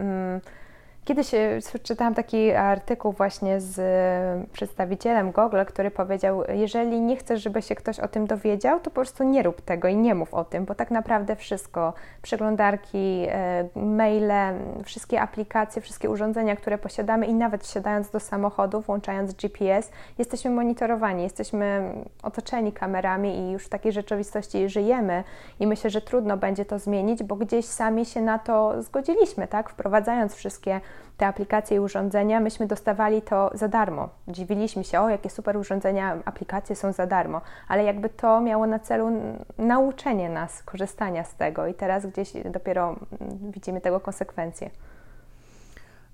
[1.05, 7.43] Kiedyś e, czytałam taki artykuł właśnie z e, przedstawicielem Google, który powiedział: Jeżeli nie chcesz,
[7.43, 10.35] żeby się ktoś o tym dowiedział, to po prostu nie rób tego i nie mów
[10.35, 17.27] o tym, bo tak naprawdę wszystko przeglądarki, e, maile, wszystkie aplikacje, wszystkie urządzenia, które posiadamy
[17.27, 23.69] i nawet wsiadając do samochodu, włączając GPS, jesteśmy monitorowani, jesteśmy otoczeni kamerami i już w
[23.69, 25.25] takiej rzeczywistości żyjemy.
[25.61, 29.71] I myślę, że trudno będzie to zmienić, bo gdzieś sami się na to zgodziliśmy, tak?
[29.71, 30.81] Wprowadzając wszystkie
[31.17, 34.09] te aplikacje i urządzenia, myśmy dostawali to za darmo.
[34.29, 38.79] Dziwiliśmy się, o jakie super urządzenia, aplikacje są za darmo, ale jakby to miało na
[38.79, 39.11] celu
[39.59, 44.71] nauczenie nas korzystania z tego i teraz gdzieś dopiero mm, widzimy tego konsekwencje.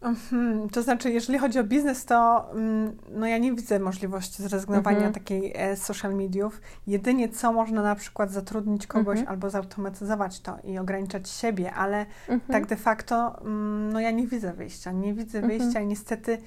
[0.01, 4.97] Mhm, to znaczy, jeżeli chodzi o biznes, to mm, no ja nie widzę możliwości zrezygnowania
[4.97, 5.15] mhm.
[5.15, 6.61] takiej e, social mediów.
[6.87, 9.29] Jedynie co można na przykład zatrudnić kogoś mhm.
[9.29, 12.41] albo zautomatyzować to i ograniczać siebie, ale mhm.
[12.53, 14.93] tak de facto mm, no ja nie widzę wyjścia.
[14.93, 15.59] Nie widzę mhm.
[15.59, 16.39] wyjścia i niestety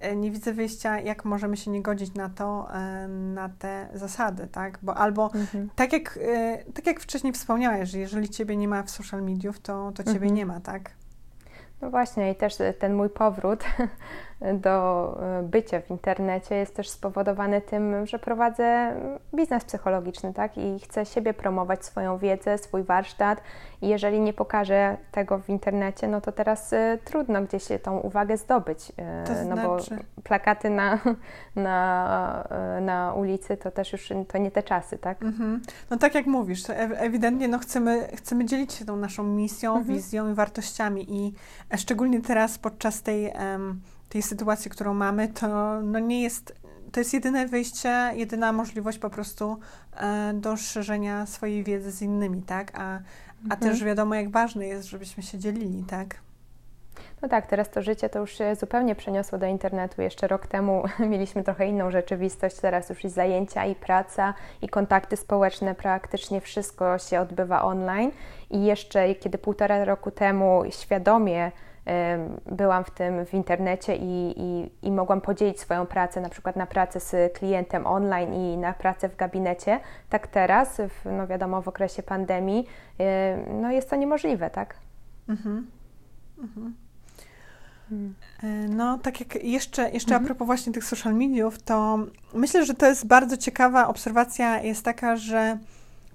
[0.00, 4.46] e, nie widzę wyjścia, jak możemy się nie godzić na to, e, na te zasady,
[4.46, 4.78] tak?
[4.82, 5.70] Bo albo mhm.
[5.76, 6.18] tak, jak,
[6.74, 10.14] tak jak wcześniej wspomniałeś, że jeżeli ciebie nie ma w social mediów, to, to ciebie
[10.14, 10.34] mhm.
[10.34, 10.99] nie ma, tak?
[11.82, 13.64] No właśnie, i też ten mój powrót
[14.54, 18.94] do e, bycia w internecie jest też spowodowany tym, że prowadzę
[19.34, 20.58] biznes psychologiczny, tak?
[20.58, 23.42] I chcę siebie promować, swoją wiedzę, swój warsztat.
[23.82, 28.36] I jeżeli nie pokażę tego w internecie, no to teraz y, trudno gdzieś tą uwagę
[28.36, 28.90] zdobyć.
[28.90, 28.94] Y,
[29.26, 30.04] to no bo znaczy?
[30.24, 30.98] plakaty na,
[31.56, 32.48] na,
[32.80, 35.22] na ulicy to też już to nie te czasy, tak?
[35.22, 35.60] Mhm.
[35.90, 36.62] No tak jak mówisz,
[36.96, 39.96] ewidentnie no chcemy, chcemy dzielić się tą naszą misją, mhm.
[39.96, 41.06] wizją i wartościami.
[41.08, 41.34] I
[41.76, 46.54] szczególnie teraz podczas tej um, tej sytuacji, którą mamy, to no nie jest,
[46.92, 49.58] to jest jedyne wyjście, jedyna możliwość po prostu
[49.96, 52.72] e, do szerzenia swojej wiedzy z innymi, tak?
[52.74, 52.80] A,
[53.50, 53.60] a mhm.
[53.60, 56.20] też wiadomo, jak ważne jest, żebyśmy się dzielili, tak?
[57.22, 60.02] No tak, teraz to życie to już się zupełnie przeniosło do internetu.
[60.02, 65.16] Jeszcze rok temu mieliśmy trochę inną rzeczywistość, teraz już i zajęcia, i praca, i kontakty
[65.16, 68.10] społeczne, praktycznie wszystko się odbywa online.
[68.50, 71.52] I jeszcze kiedy półtora roku temu świadomie
[72.46, 76.66] byłam w tym w internecie i, i, i mogłam podzielić swoją pracę na przykład na
[76.66, 81.68] pracę z klientem online i na pracę w gabinecie, tak teraz, w, no wiadomo, w
[81.68, 82.66] okresie pandemii,
[83.60, 84.74] no jest to niemożliwe, tak?
[85.28, 85.66] Mhm.
[86.38, 86.74] Mhm.
[87.90, 88.14] Hmm.
[88.76, 90.24] No, tak jak jeszcze, jeszcze mhm.
[90.24, 91.98] a propos właśnie tych social mediów, to
[92.34, 95.58] myślę, że to jest bardzo ciekawa obserwacja, jest taka, że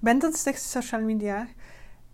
[0.04, 1.48] będąc w tych social mediach,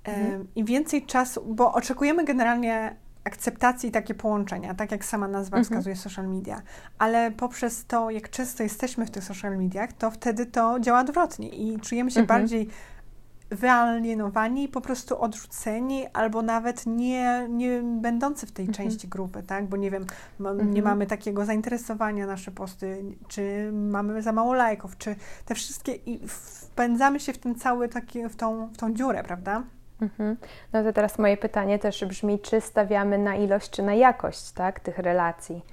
[0.04, 0.48] mhm.
[0.56, 5.64] im więcej czasu, bo oczekujemy generalnie akceptacji i takie połączenia, tak jak sama nazwa mhm.
[5.64, 6.62] wskazuje social media.
[6.98, 11.50] Ale poprzez to, jak często jesteśmy w tych social mediach, to wtedy to działa odwrotnie
[11.50, 12.42] i czujemy się mhm.
[12.42, 12.68] bardziej
[13.52, 18.90] wyalienowani, po prostu odrzuceni, albo nawet nie, nie będący w tej mhm.
[18.90, 19.68] części grupy, tak?
[19.68, 20.06] Bo nie wiem,
[20.40, 20.74] mhm.
[20.74, 26.28] nie mamy takiego zainteresowania nasze posty, czy mamy za mało lajków, czy te wszystkie i
[26.28, 29.64] wpędzamy się w ten cały taki, w tą, w tą dziurę, prawda?
[30.02, 30.38] Mhm.
[30.74, 34.80] No to teraz moje pytanie też brzmi, czy stawiamy na ilość, czy na jakość tak,
[34.80, 35.66] tych relacji,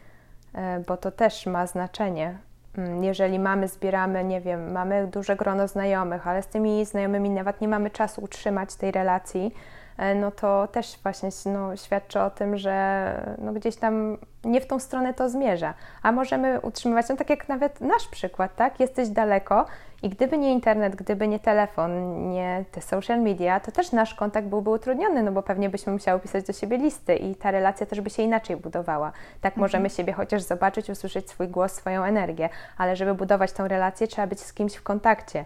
[0.55, 2.39] e, bo to też ma znaczenie.
[2.79, 7.61] Mm, jeżeli mamy, zbieramy, nie wiem, mamy duże grono znajomych, ale z tymi znajomymi nawet
[7.61, 9.55] nie mamy czasu utrzymać tej relacji,
[9.99, 14.67] e, no to też właśnie no, świadczy o tym, że no, gdzieś tam nie w
[14.67, 15.75] tą stronę to zmierza.
[16.03, 18.81] A możemy utrzymywać, no tak jak nawet nasz przykład, tak?
[18.81, 19.67] Jesteś daleko
[20.03, 24.49] i gdyby nie internet, gdyby nie telefon, nie te social media, to też nasz kontakt
[24.49, 28.01] byłby utrudniony, no bo pewnie byśmy musiały pisać do siebie listy i ta relacja też
[28.01, 29.13] by się inaczej budowała.
[29.41, 29.61] Tak mhm.
[29.61, 34.27] możemy siebie chociaż zobaczyć, usłyszeć swój głos, swoją energię, ale żeby budować tą relację, trzeba
[34.27, 35.45] być z kimś w kontakcie.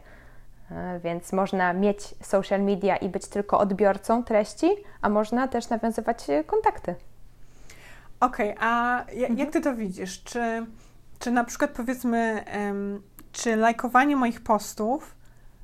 [0.71, 4.71] E, więc można mieć social media i być tylko odbiorcą treści,
[5.03, 6.95] a można też nawiązywać kontakty.
[8.21, 9.38] Okej, okay, a mhm.
[9.38, 10.23] jak ty to widzisz?
[10.23, 10.67] Czy,
[11.19, 15.16] czy na przykład powiedzmy, um, czy lajkowanie moich postów,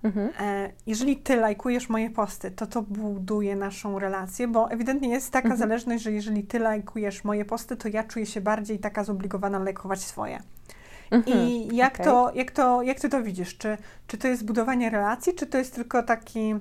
[0.03, 0.31] mhm.
[0.41, 5.49] e, jeżeli ty lajkujesz moje posty, to to buduje naszą relację, bo ewidentnie jest taka
[5.49, 5.59] mhm.
[5.59, 10.01] zależność, że jeżeli ty lajkujesz moje posty, to ja czuję się bardziej taka zobligowana lajkować
[10.01, 10.43] swoje.
[11.11, 11.39] Mhm.
[11.39, 12.07] I jak, okay.
[12.07, 13.57] to, jak, to, jak ty to widzisz?
[13.57, 13.77] Czy,
[14.07, 16.55] czy to jest budowanie relacji, czy to jest tylko taki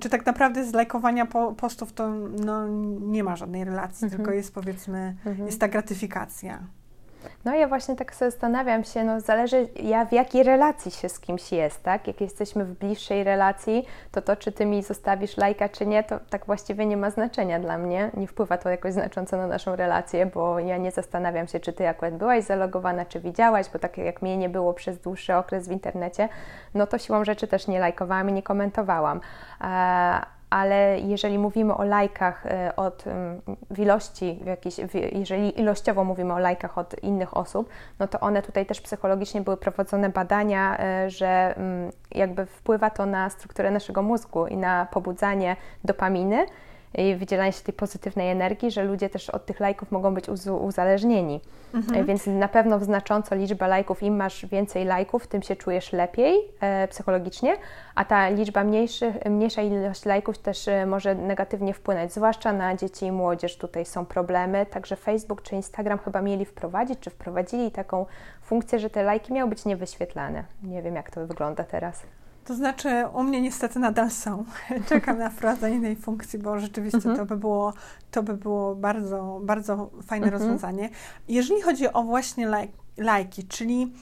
[0.00, 2.08] czy tak naprawdę z lajkowania po, postów to
[2.44, 2.68] no,
[3.00, 4.10] nie ma żadnej relacji, mhm.
[4.10, 5.46] tylko jest powiedzmy, mhm.
[5.46, 6.66] jest ta gratyfikacja.
[7.44, 11.20] No ja właśnie tak sobie zastanawiam się, no zależy ja w jakiej relacji się z
[11.20, 12.06] kimś jest, tak?
[12.06, 16.20] Jak jesteśmy w bliższej relacji, to to, czy ty mi zostawisz lajka, czy nie, to
[16.30, 18.10] tak właściwie nie ma znaczenia dla mnie.
[18.16, 21.88] Nie wpływa to jakoś znacząco na naszą relację, bo ja nie zastanawiam się, czy ty
[21.88, 25.72] akurat byłaś zalogowana, czy widziałaś, bo tak jak mnie nie było przez dłuższy okres w
[25.72, 26.28] internecie,
[26.74, 29.20] no to siłą rzeczy też nie lajkowałam i nie komentowałam.
[29.60, 33.04] E, ale jeżeli mówimy o lajkach e, od
[33.70, 34.76] w ilości, jakiejś,
[35.12, 39.56] jeżeli ilościowo mówimy o lajkach od innych osób, no to one tutaj też psychologicznie były
[39.56, 41.54] prowadzone badania, e, że
[42.10, 46.46] jakby wpływa to na strukturę naszego mózgu i na pobudzanie dopaminy
[46.96, 50.28] i wydzielanie się tej pozytywnej energii, że ludzie też od tych lajków mogą być
[50.60, 51.40] uzależnieni.
[51.74, 52.06] Mhm.
[52.06, 56.88] Więc na pewno znacząco liczba lajków, im masz więcej lajków, tym się czujesz lepiej e,
[56.88, 57.56] psychologicznie,
[57.94, 63.06] a ta liczba mniejszych, mniejsza ilość lajków też e, może negatywnie wpłynąć, zwłaszcza na dzieci
[63.06, 63.56] i młodzież.
[63.58, 68.06] Tutaj są problemy, także Facebook czy Instagram chyba mieli wprowadzić, czy wprowadzili taką
[68.42, 70.44] funkcję, że te lajki miały być niewyświetlane.
[70.62, 72.02] Nie wiem, jak to wygląda teraz.
[72.46, 74.44] To znaczy, u mnie niestety nadal są.
[74.88, 77.16] Czekam na wprowadzenie tej funkcji, bo rzeczywiście mhm.
[77.16, 77.72] to by było,
[78.10, 80.42] to by było bardzo, bardzo fajne mhm.
[80.42, 80.90] rozwiązanie.
[81.28, 83.92] Jeżeli chodzi o właśnie laj, lajki, czyli,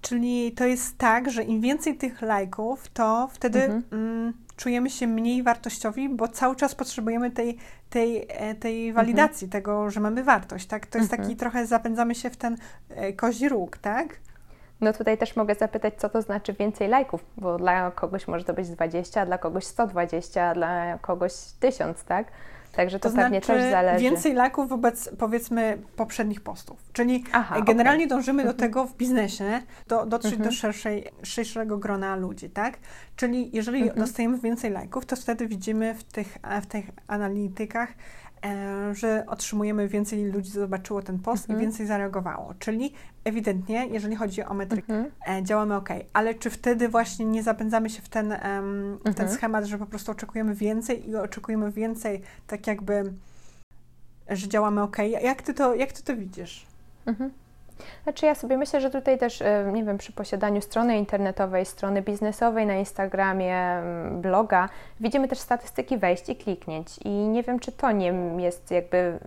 [0.00, 3.84] czyli to jest tak, że im więcej tych lajków, to wtedy mhm.
[3.92, 7.58] mm, czujemy się mniej wartościowi, bo cały czas potrzebujemy tej,
[7.90, 10.66] tej, e, tej walidacji, tego, że mamy wartość.
[10.66, 10.86] Tak?
[10.86, 12.56] To jest taki trochę, zapędzamy się w ten
[12.88, 14.25] e, kozi róg, tak?
[14.80, 18.54] No tutaj też mogę zapytać, co to znaczy więcej lajków, bo dla kogoś może to
[18.54, 22.26] być 20, a dla kogoś 120, a dla kogoś 1000, tak?
[22.72, 24.04] Także to, to pewnie znaczy też zależy.
[24.04, 26.78] Więcej lajków wobec powiedzmy poprzednich postów.
[26.92, 28.16] Czyli Aha, generalnie okay.
[28.16, 28.70] dążymy do mhm.
[28.70, 30.50] tego w biznesie, do, dotrzeć mhm.
[30.50, 32.78] do szerszej, szerszego grona ludzi, tak?
[33.16, 33.98] Czyli jeżeli mhm.
[33.98, 37.88] dostajemy więcej lajków, to wtedy widzimy w tych, w tych analitykach
[38.46, 41.58] E, że otrzymujemy więcej ludzi zobaczyło ten post mhm.
[41.58, 42.54] i więcej zareagowało.
[42.58, 42.92] Czyli
[43.26, 45.38] ewidentnie, jeżeli chodzi o metrykę, mhm.
[45.38, 45.88] E, działamy ok.
[46.12, 49.30] Ale czy wtedy właśnie nie zapędzamy się w ten, um, w ten mhm.
[49.30, 53.12] schemat, że po prostu oczekujemy więcej i oczekujemy więcej, tak jakby,
[54.28, 54.96] że działamy ok?
[55.22, 56.66] Jak ty to, jak ty to widzisz?
[57.06, 57.30] Mhm.
[58.02, 62.02] Znaczy ja sobie myślę, że tutaj też, e, nie wiem, przy posiadaniu strony internetowej, strony
[62.02, 64.68] biznesowej na Instagramie, bloga,
[65.00, 69.18] widzimy też statystyki wejść i kliknięć i nie wiem, czy to nie jest jakby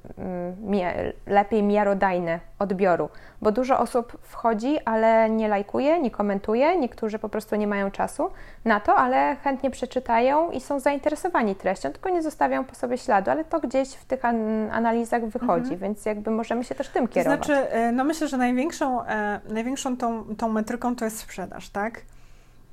[1.28, 3.10] lepiej miarodajne odbioru,
[3.42, 8.30] bo dużo osób wchodzi, ale nie lajkuje, nie komentuje, niektórzy po prostu nie mają czasu
[8.66, 13.32] na to, ale chętnie przeczytają i są zainteresowani treścią, tylko nie zostawią po sobie śladu,
[13.32, 15.80] ale to gdzieś w tych an analizach wychodzi, mhm.
[15.80, 17.40] więc jakby możemy się też tym kierować.
[17.40, 21.70] To znaczy, e, no myślę, że największą, e, największą tą, tą metryką to jest sprzedaż,
[21.70, 22.02] tak?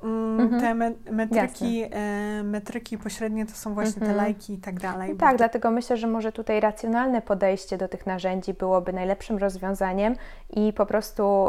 [0.03, 0.63] Mm, mhm.
[0.63, 4.13] Te me metryki, e, metryki pośrednie to są właśnie mhm.
[4.13, 5.11] te lajki i tak dalej.
[5.11, 10.17] No tak, dlatego myślę, że może tutaj racjonalne podejście do tych narzędzi byłoby najlepszym rozwiązaniem
[10.51, 11.49] i po prostu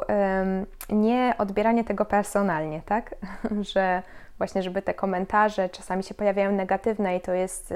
[0.89, 3.15] nie odbieranie tego personalnie, tak?
[3.73, 4.03] że
[4.38, 7.73] właśnie, żeby te komentarze czasami się pojawiają negatywne i to jest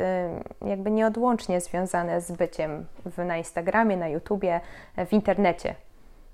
[0.65, 4.62] jakby nieodłącznie związane z byciem w, na Instagramie, na YouTubie,
[5.08, 5.75] w internecie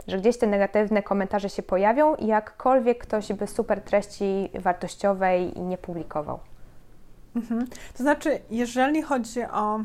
[0.07, 5.77] że gdzieś te negatywne komentarze się pojawią i jakkolwiek ktoś by super treści wartościowej nie
[5.77, 6.39] publikował.
[7.35, 7.67] Mhm.
[7.97, 9.79] To znaczy, jeżeli chodzi o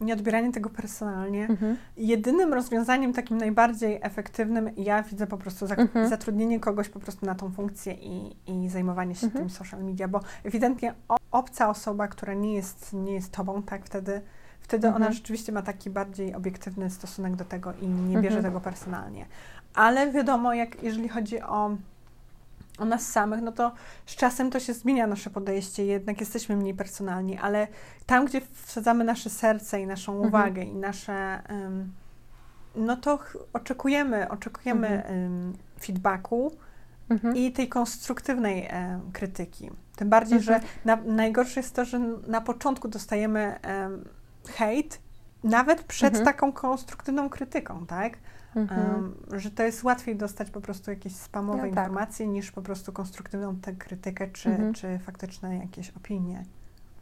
[0.00, 1.76] nieodbieranie tego personalnie, mhm.
[1.96, 6.08] jedynym rozwiązaniem takim najbardziej efektywnym ja widzę po prostu mhm.
[6.08, 9.44] zatrudnienie kogoś po prostu na tą funkcję i, i zajmowanie się mhm.
[9.44, 10.94] tym social media, bo ewidentnie
[11.30, 14.20] obca osoba, która nie jest, nie jest tobą, tak wtedy
[14.60, 15.12] wtedy ona mhm.
[15.12, 18.44] rzeczywiście ma taki bardziej obiektywny stosunek do tego i nie bierze mhm.
[18.44, 19.26] tego personalnie
[19.74, 21.76] ale wiadomo, jak jeżeli chodzi o,
[22.78, 23.72] o nas samych, no to
[24.06, 27.68] z czasem to się zmienia nasze podejście, jednak jesteśmy mniej personalni, ale
[28.06, 30.28] tam, gdzie wsadzamy nasze serce i naszą mhm.
[30.28, 31.92] uwagę i nasze, um,
[32.76, 33.18] no to
[33.52, 35.22] oczekujemy, oczekujemy mhm.
[35.22, 36.52] um, feedbacku
[37.08, 37.36] mhm.
[37.36, 39.70] i tej konstruktywnej um, krytyki.
[39.96, 40.72] Tym bardziej, że mhm.
[40.84, 43.58] na, najgorsze jest to, że na początku dostajemy
[44.48, 45.00] hejt,
[45.44, 46.24] nawet przed mhm.
[46.24, 48.18] taką konstruktywną krytyką, tak?
[48.56, 48.94] Mhm.
[48.94, 51.70] Um, że to jest łatwiej dostać po prostu jakieś spamowe no tak.
[51.70, 54.74] informacje niż po prostu konstruktywną tę krytykę czy, mhm.
[54.74, 56.44] czy faktyczne jakieś opinie.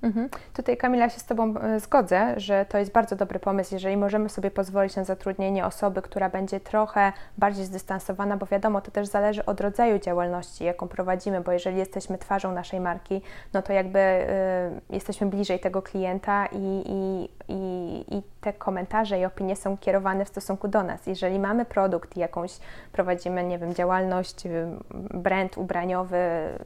[0.03, 0.29] Mhm.
[0.55, 4.29] Tutaj Kamila się z Tobą e, zgodzę, że to jest bardzo dobry pomysł, jeżeli możemy
[4.29, 9.45] sobie pozwolić na zatrudnienie osoby, która będzie trochę bardziej zdystansowana, bo wiadomo, to też zależy
[9.45, 14.95] od rodzaju działalności, jaką prowadzimy, bo jeżeli jesteśmy twarzą naszej marki, no to jakby y,
[14.95, 20.29] jesteśmy bliżej tego klienta i, i, i, i te komentarze i opinie są kierowane w
[20.29, 21.07] stosunku do nas.
[21.07, 22.59] Jeżeli mamy produkt i jakąś
[22.93, 24.67] prowadzimy, nie wiem, działalność, y,
[25.15, 26.59] brand ubraniowy, y,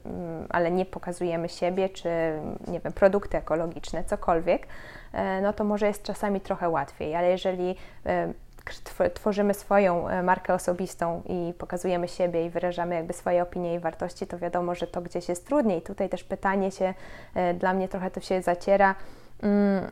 [0.49, 2.09] ale nie pokazujemy siebie, czy
[2.67, 2.93] nie wiem,
[3.27, 4.67] produkty ekologiczne, cokolwiek,
[5.13, 8.33] e, no to może jest czasami trochę łatwiej, ale jeżeli e,
[9.13, 14.27] tworzymy swoją e, markę osobistą i pokazujemy siebie i wyrażamy jakby swoje opinie i wartości,
[14.27, 15.81] to wiadomo, że to gdzieś jest trudniej.
[15.81, 16.93] Tutaj też pytanie się
[17.59, 18.95] dla mnie trochę to się zaciera,
[19.43, 19.91] mm,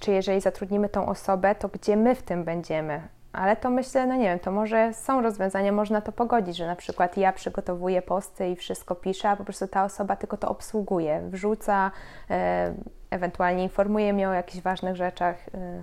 [0.00, 3.02] czy jeżeli zatrudnimy tą osobę, to gdzie my w tym będziemy?
[3.32, 6.76] Ale to myślę, no nie wiem, to może są rozwiązania, można to pogodzić, że na
[6.76, 11.22] przykład ja przygotowuję posty i wszystko piszę, a po prostu ta osoba tylko to obsługuje,
[11.30, 11.90] wrzuca,
[12.30, 12.74] e,
[13.10, 15.36] ewentualnie informuje mnie o jakichś ważnych rzeczach.
[15.54, 15.82] E,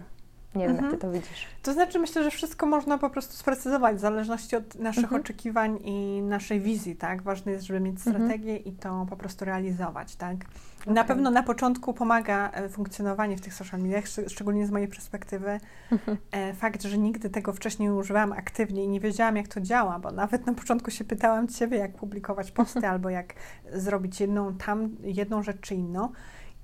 [0.56, 0.92] nie wiem, mhm.
[0.92, 1.48] jak Ty to widzisz.
[1.64, 5.22] To znaczy, myślę, że wszystko można po prostu sprecyzować w zależności od naszych mhm.
[5.22, 7.22] oczekiwań i naszej wizji, tak?
[7.22, 8.16] Ważne jest, żeby mieć mhm.
[8.16, 8.76] strategię mhm.
[8.76, 10.36] i to po prostu realizować, tak?
[10.82, 10.94] Okay.
[10.94, 15.60] Na pewno na początku pomaga e, funkcjonowanie w tych social mediach, szczególnie z mojej perspektywy.
[15.92, 16.18] Mhm.
[16.32, 20.00] E, fakt, że nigdy tego wcześniej nie używałam aktywnie i nie wiedziałam, jak to działa,
[20.00, 23.34] bo nawet na początku się pytałam Ciebie, jak publikować posty albo jak
[23.74, 26.10] zrobić jedną tam, jedną rzecz czy inną.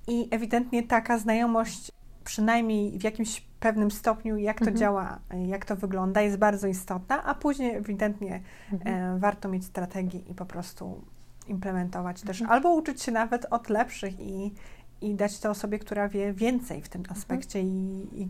[0.08, 1.92] I ewidentnie taka znajomość
[2.24, 4.78] przynajmniej w jakimś pewnym stopniu, jak to mhm.
[4.78, 8.42] działa, jak to wygląda, jest bardzo istotna, a później ewidentnie
[8.74, 9.16] mhm.
[9.16, 11.02] e, warto mieć strategię i po prostu
[11.48, 12.56] implementować też, mhm.
[12.56, 14.54] albo uczyć się nawet od lepszych i,
[15.02, 17.18] i dać to osobie, która wie więcej w tym mhm.
[17.18, 18.30] aspekcie i, i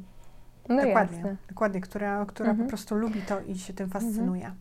[0.70, 1.36] no dokładnie, jasne.
[1.50, 2.68] dokładnie, która, która mhm.
[2.68, 4.52] po prostu lubi to i się tym fascynuje.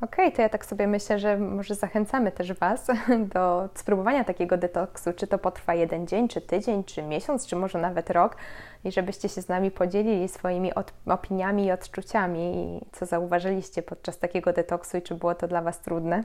[0.00, 2.86] Okej, okay, to ja tak sobie myślę, że może zachęcamy też Was
[3.34, 7.78] do spróbowania takiego detoksu, czy to potrwa jeden dzień, czy tydzień, czy miesiąc, czy może
[7.78, 8.36] nawet rok
[8.84, 10.72] i żebyście się z nami podzielili swoimi
[11.06, 16.24] opiniami i odczuciami, co zauważyliście podczas takiego detoksu i czy było to dla Was trudne.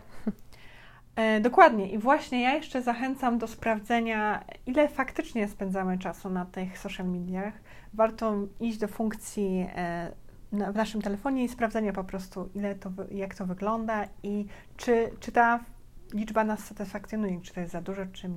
[1.16, 1.92] E, dokładnie.
[1.92, 7.54] I właśnie ja jeszcze zachęcam do sprawdzenia, ile faktycznie spędzamy czasu na tych social mediach.
[7.94, 10.12] Warto iść do funkcji e,
[10.52, 14.46] w naszym telefonie i sprawdzenia po prostu, ile to, jak to wygląda i
[14.78, 15.60] czy, czy ta
[16.14, 18.30] liczba nas satysfakcjonuje, czy to jest za dużo, czy,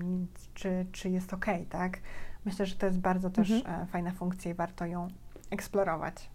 [0.54, 1.98] czy, czy jest ok, tak?
[2.44, 3.82] Myślę, że to jest bardzo też mhm.
[3.82, 5.08] E, fajna funkcja i warto ją
[5.50, 6.30] eksplorować.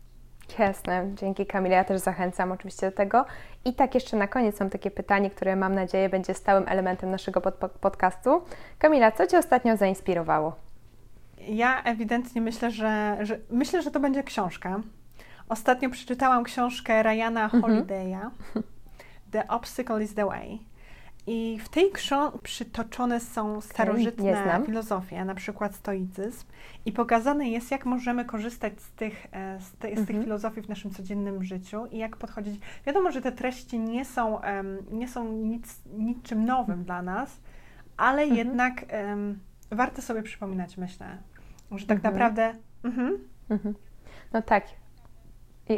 [0.60, 1.76] Jasne, dzięki Kamila.
[1.76, 3.26] Ja też zachęcam oczywiście do tego.
[3.66, 7.42] I tak jeszcze na koniec mam takie pytanie, które mam nadzieję będzie stałym elementem naszego
[7.42, 8.42] pod podcastu.
[8.80, 10.56] Kamila, co Cię ostatnio zainspirowało?
[11.48, 14.80] Ja ewidentnie myślę, że, że myślę, że to będzie książka.
[15.50, 17.64] Ostatnio przeczytałam książkę Ryana mhm.
[17.64, 18.30] Holiday'a
[19.32, 20.60] The Obstacle is the Way.
[21.28, 26.46] I w tej książce przytoczone są starożytne okay, filozofie, na przykład stoicyzm,
[26.86, 30.24] i pokazane jest, jak możemy korzystać z tych, e, z, te, z tych mhm.
[30.24, 32.62] filozofii w naszym codziennym życiu i jak podchodzić.
[32.86, 37.40] Wiadomo, że te treści nie są, um, nie są nic, niczym nowym dla nas,
[37.98, 38.38] ale mhm.
[38.38, 39.40] jednak um,
[39.72, 41.18] warto sobie przypominać, myślę,
[41.72, 42.14] że tak mhm.
[42.14, 42.54] naprawdę.
[42.84, 43.18] Mhm.
[44.34, 44.64] No tak,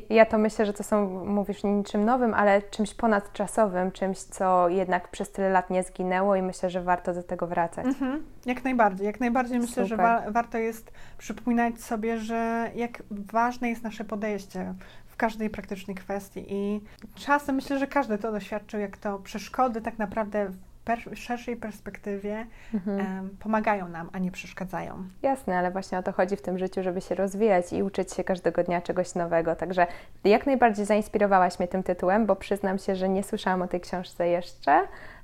[0.10, 5.08] ja to myślę, że to są, mówisz, niczym nowym, ale czymś ponadczasowym, czymś, co jednak
[5.08, 7.86] przez tyle lat nie zginęło i myślę, że warto do tego wracać.
[7.86, 9.06] Mhm, jak najbardziej.
[9.06, 14.74] Jak najbardziej myślę, że wa warto jest przypominać sobie, że jak ważne jest nasze podejście
[15.08, 16.82] w każdej praktycznej kwestii i
[17.16, 20.52] czasem myślę, że każdy to doświadczył, jak to przeszkody tak naprawdę
[20.90, 23.30] per szerszej perspektywie mhm.
[23.40, 25.04] pomagają nam, a nie przeszkadzają.
[25.22, 28.24] Jasne, ale właśnie o to chodzi w tym życiu, żeby się rozwijać i uczyć się
[28.24, 29.56] każdego dnia czegoś nowego.
[29.56, 29.88] Także
[30.24, 34.28] jak najbardziej zainspirowałaś mnie tym tytułem, bo przyznam się, że nie słyszałam o tej książce
[34.28, 34.82] jeszcze.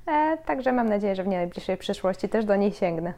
[0.08, 3.14] E, także mam nadzieję, że w najbliższej przyszłości też do niej sięgnę.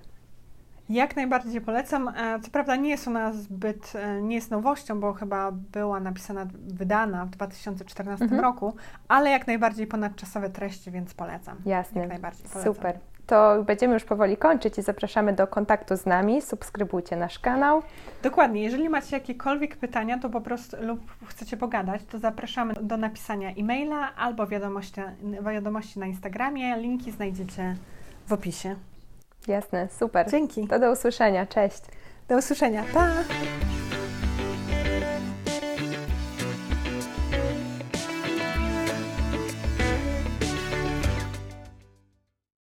[0.90, 2.08] Jak najbardziej polecam.
[2.08, 6.48] E, co prawda nie jest ona zbyt, e, nie jest nowością, bo chyba była napisana,
[6.54, 8.42] wydana w 2014 mhm.
[8.42, 8.76] roku,
[9.08, 11.58] ale jak najbardziej ponadczasowe treści, więc polecam.
[11.66, 12.02] Jasne.
[12.02, 12.74] Jak najbardziej polecam.
[12.74, 13.00] Super.
[13.28, 16.42] To będziemy już powoli kończyć i zapraszamy do kontaktu z nami.
[16.42, 17.82] Subskrybujcie nasz kanał.
[18.24, 18.64] Dokładnie.
[18.64, 24.16] Jeżeli macie jakiekolwiek pytania, to po prostu lub chcecie pogadać, to zapraszamy do napisania e-maila
[24.16, 25.02] albo wiadomości,
[25.54, 26.78] wiadomości na Instagramie.
[26.78, 27.76] Linki znajdziecie
[28.28, 28.76] w opisie.
[29.48, 30.32] Jasne, super.
[30.32, 30.68] Dzięki.
[30.68, 31.46] To do usłyszenia.
[31.46, 31.82] Cześć.
[32.28, 32.84] Do usłyszenia.
[32.94, 33.08] Pa!